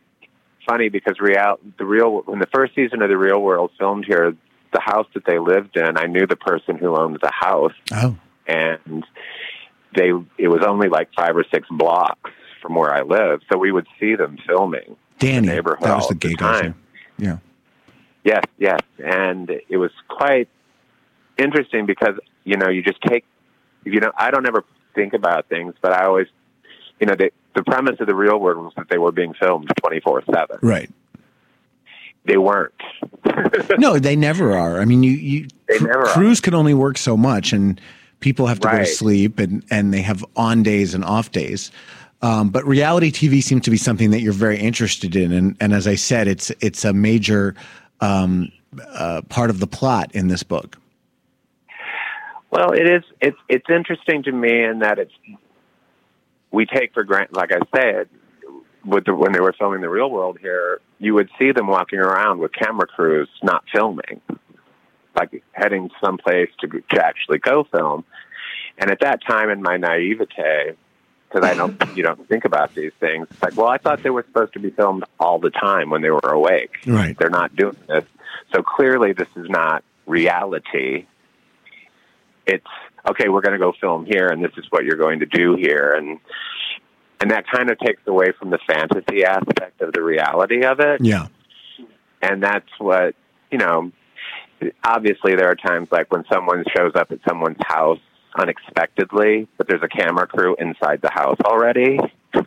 [0.69, 4.37] funny because real the real when the first season of the Real World filmed here,
[4.73, 8.17] the house that they lived in, I knew the person who owned the house, Oh,
[8.47, 9.05] and
[9.97, 12.31] they it was only like five or six blocks
[12.61, 14.97] from where I lived, so we would see them filming.
[15.19, 15.49] Danny.
[15.49, 16.65] That was the the gay guy's time.
[16.65, 16.75] name.
[17.19, 17.39] Yeah.
[18.25, 20.49] Yes, yes, and it was quite
[21.39, 22.15] interesting because
[22.45, 23.25] you know you just take
[23.85, 24.65] you know I don't ever
[24.95, 26.27] think about things, but I always
[27.01, 29.71] you know the the premise of the real world was that they were being filmed
[29.81, 30.59] twenty four seven.
[30.63, 30.91] Right.
[32.25, 32.75] They weren't.
[33.79, 34.81] No, they never are.
[34.81, 36.13] I mean, you, you They never are.
[36.15, 37.81] crews can only work so much, and
[38.21, 41.71] people have to go to sleep, and and they have on days and off days.
[42.23, 45.73] Um, but reality TV seems to be something that you're very interested in, and and
[45.75, 47.55] as I said, it's it's a major
[48.01, 48.51] um,
[48.89, 50.79] uh, part of the plot in this book.
[52.51, 53.03] Well, it is.
[53.21, 55.13] It's it's interesting to me in that it's
[56.51, 57.37] we take for granted.
[57.37, 58.09] Like I said,
[58.85, 61.99] with the, when they were filming the Real World here, you would see them walking
[61.99, 64.23] around with camera crews, not filming,
[65.15, 68.05] like heading someplace to to actually go film.
[68.79, 70.77] And at that time, in my naivete,
[71.29, 73.27] because I don't, you don't think about these things.
[73.31, 76.03] It's like, well, I thought they were supposed to be filmed all the time when
[76.03, 76.71] they were awake.
[76.87, 77.17] Right.
[77.19, 78.05] They're not doing this,
[78.55, 81.07] so clearly this is not reality
[82.47, 82.67] it's
[83.09, 85.57] okay we're going to go film here and this is what you're going to do
[85.57, 86.21] here and
[87.21, 91.01] and that kind of takes away from the fantasy aspect of the reality of it.
[91.03, 91.29] Yeah.
[92.21, 93.15] And that's what,
[93.51, 93.91] you know,
[94.85, 98.01] obviously there are times like when someone shows up at someone's house
[98.39, 101.99] unexpectedly, but there's a camera crew inside the house already.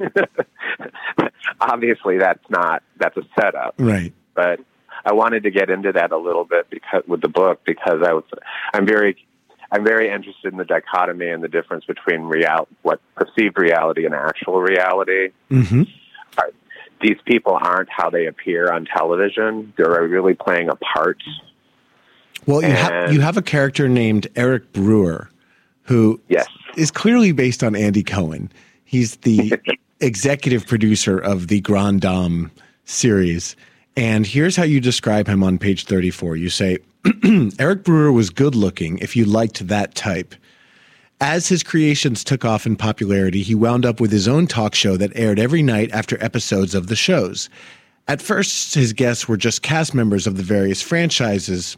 [1.62, 3.76] obviously that's not, that's a setup.
[3.78, 4.14] Right.
[4.34, 4.60] But
[5.06, 8.14] I wanted to get into that a little bit because with the book because I
[8.14, 8.24] was,
[8.74, 9.18] I'm very,
[9.72, 14.16] I'm very interested in the dichotomy and the difference between real, what perceived reality and
[14.16, 15.84] actual reality Mm-hmm.
[17.02, 19.74] these people aren't how they appear on television.
[19.78, 21.22] They're really playing a part.
[22.46, 25.30] Well, you, ha- you have a character named Eric Brewer
[25.90, 26.46] who Yes.
[26.78, 28.52] is clearly based on Andy Cohen.
[28.86, 29.60] He's the
[30.00, 32.52] executive producer of the Grand Dame
[32.86, 33.56] series.
[33.98, 36.36] And here's how you describe him on page 34.
[36.36, 36.78] You say,
[37.60, 40.36] Eric Brewer was good looking if you liked that type.
[41.22, 44.96] As his creations took off in popularity, he wound up with his own talk show
[44.96, 47.50] that aired every night after episodes of the shows.
[48.08, 51.78] At first, his guests were just cast members of the various franchises.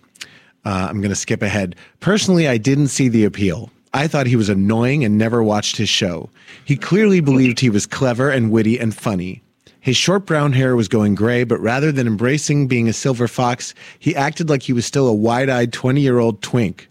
[0.66, 1.76] Uh, I'm going to skip ahead.
[2.01, 3.72] Personally, I didn't see the appeal.
[3.93, 6.29] I thought he was annoying and never watched his show.
[6.63, 9.41] He clearly believed he was clever and witty and funny.
[9.81, 13.73] His short brown hair was going gray, but rather than embracing being a silver fox,
[13.99, 16.87] he acted like he was still a wide eyed 20 year old twink.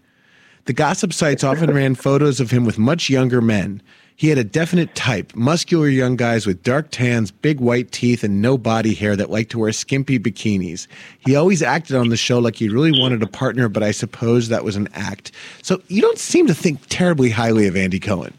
[0.65, 3.81] The gossip sites often ran photos of him with much younger men.
[4.15, 8.41] He had a definite type muscular young guys with dark tans, big white teeth, and
[8.41, 10.85] no body hair that liked to wear skimpy bikinis.
[11.25, 14.49] He always acted on the show like he really wanted a partner, but I suppose
[14.49, 15.31] that was an act.
[15.63, 18.33] So you don't seem to think terribly highly of Andy Cohen.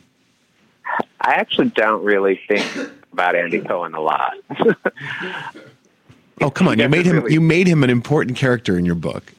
[1.20, 2.64] I actually don't really think
[3.12, 4.34] about Andy Cohen a lot.
[6.40, 6.78] Oh, come on.
[6.78, 9.32] You made him you made him an important character in your book.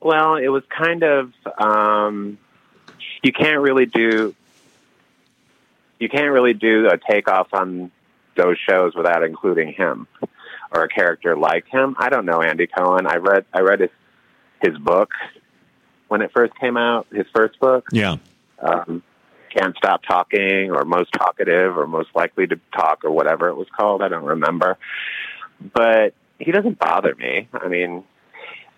[0.00, 2.38] well, it was kind of um,
[3.22, 4.34] you can't really do
[6.02, 7.92] you can't really do a takeoff on
[8.36, 10.08] those shows without including him
[10.72, 11.94] or a character like him.
[11.96, 13.06] I don't know Andy Cohen.
[13.06, 13.90] I read I read his
[14.60, 15.10] his book
[16.08, 17.86] when it first came out, his first book.
[17.92, 18.16] Yeah.
[18.58, 19.02] um,
[19.56, 23.68] can't stop talking or most talkative or most likely to talk or whatever it was
[23.76, 24.02] called.
[24.02, 24.78] I don't remember.
[25.74, 27.48] But he doesn't bother me.
[27.52, 28.02] I mean,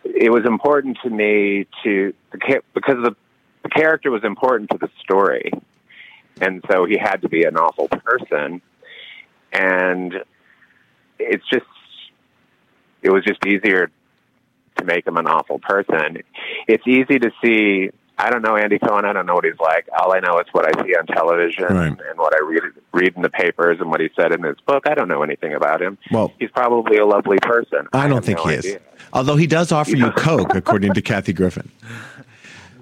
[0.04, 3.16] it was important to me to because the,
[3.62, 5.52] the character was important to the story,
[6.40, 8.60] and so he had to be an awful person.
[9.52, 10.14] And
[11.18, 11.66] it's just
[13.02, 13.90] it was just easier
[14.76, 16.18] to make him an awful person.
[16.66, 17.90] It's easy to see.
[18.16, 19.04] I don't know Andy Cohen.
[19.04, 19.88] I don't know what he's like.
[19.98, 21.88] All I know is what I see on television Right.
[21.88, 22.62] and what I read
[22.92, 24.84] read in the papers and what he said in his book.
[24.88, 25.98] I don't know anything about him.
[26.12, 27.88] Well- he's probably a lovely person.
[27.92, 28.76] I don't have think no he is.
[29.12, 31.70] Although he does offer you Coke, according to Kathy Griffin.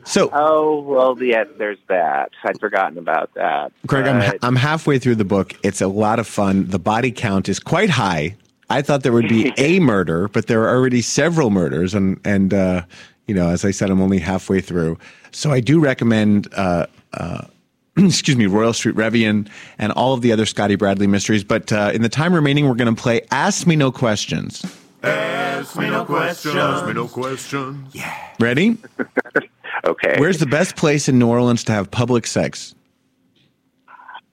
[0.05, 1.47] So, Oh well, yes.
[1.59, 2.31] There's that.
[2.45, 3.73] I'd forgotten about that.
[3.87, 5.55] Greg, I'm, I'm halfway through the book.
[5.63, 6.67] It's a lot of fun.
[6.69, 8.37] The body count is quite high.
[8.71, 12.55] I thought there would be a murder, but there are already several murders, and and
[12.55, 12.83] uh,
[13.27, 14.99] you know, as I said, I'm only halfway through.
[15.31, 16.49] So I do recommend.
[16.55, 17.45] Uh, uh,
[17.97, 19.49] excuse me, Royal Street Reveillon
[19.79, 21.45] and all of the other Scotty Bradley mysteries.
[21.45, 24.65] But uh, in the time remaining, we're going to play Ask Me No Questions.
[25.03, 26.55] Ask me no questions.
[26.55, 27.95] Ask me no questions.
[27.95, 28.17] Yeah.
[28.41, 28.79] Ready?
[29.85, 30.17] okay.
[30.19, 32.75] Where's the best place in New Orleans to have public sex?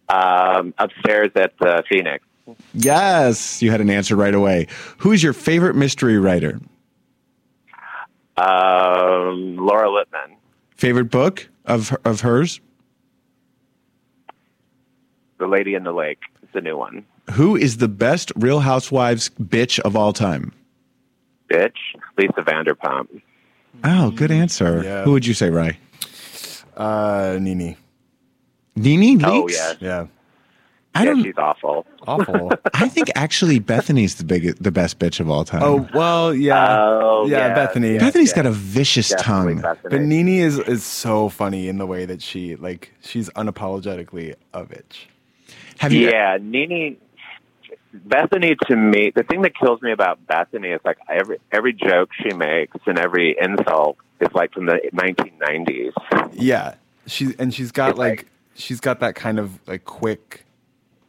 [0.09, 2.25] um, upstairs at uh, Phoenix?
[2.73, 4.67] Yes, you had an answer right away.
[4.97, 6.59] Who's your favorite mystery writer?
[8.37, 10.35] Um, Laura Lippman.
[10.75, 12.59] Favorite book of of hers?
[15.37, 16.19] The Lady in the Lake.
[16.41, 17.05] It's a new one.
[17.33, 20.51] Who is the best Real Housewives bitch of all time?
[21.51, 21.77] Bitch.
[22.17, 23.21] Lisa Vanderpump.
[23.83, 24.83] Oh, good answer.
[24.83, 25.03] Yeah.
[25.03, 25.77] Who would you say, Rye?
[26.75, 27.77] Uh, Nini.
[28.75, 29.25] Nene Leakes?
[29.25, 29.73] Oh yeah.
[29.79, 30.07] Yeah.
[30.95, 31.23] I yeah, don't.
[31.23, 31.85] she's awful.
[32.07, 32.51] Awful.
[32.73, 35.61] I think actually Bethenny's the biggest, the best bitch of all time.
[35.61, 36.79] oh well, yeah.
[36.79, 37.55] Oh, yeah, yeah.
[37.55, 37.99] Bethenny.
[37.99, 38.35] Bethenny's yeah.
[38.35, 39.75] got a vicious Definitely tongue.
[39.75, 39.89] Bethenny.
[39.89, 44.65] But Nene is is so funny in the way that she like she's unapologetically a
[44.65, 45.05] bitch.
[45.77, 46.09] Have you?
[46.09, 46.97] yeah, Nene.
[47.95, 52.09] Bethenny to me, the thing that kills me about Bethenny is like every every joke
[52.21, 55.93] she makes and every insult is like from the 1990s.
[56.33, 56.75] Yeah,
[57.07, 58.25] she and she's got like, like-
[58.55, 60.45] she's got that kind of like quick,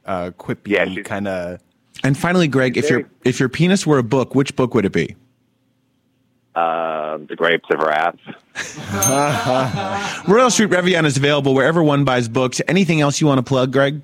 [0.06, 1.60] uh, quippy Yeah, kind of.
[2.02, 4.92] And finally, Greg, if your if your penis were a book, which book would it
[4.92, 5.16] be?
[6.54, 8.16] Um, the Grapes of Wrath.
[10.28, 12.60] Royal Street Reveillon is available wherever one buys books.
[12.66, 14.00] Anything else you want to plug, Greg?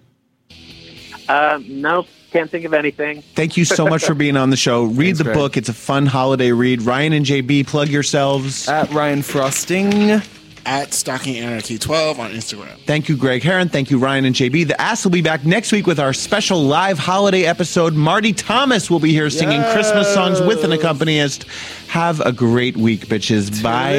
[1.28, 2.06] Um, nope,
[2.36, 3.22] can't think of anything.
[3.34, 4.84] Thank you so much for being on the show.
[4.84, 5.36] Read Thanks, the Greg.
[5.36, 5.56] book.
[5.56, 6.82] It's a fun holiday read.
[6.82, 8.68] Ryan and JB, plug yourselves.
[8.68, 10.20] At Ryan Frosting
[10.66, 12.76] at Stocking Anarchy 12 on Instagram.
[12.86, 13.68] Thank you, Greg Herren.
[13.68, 14.66] Thank you, Ryan and JB.
[14.66, 17.94] The Ass will be back next week with our special live holiday episode.
[17.94, 21.44] Marty Thomas will be here singing Christmas songs with an accompanist.
[21.88, 23.62] Have a great week, bitches.
[23.62, 23.96] Bye.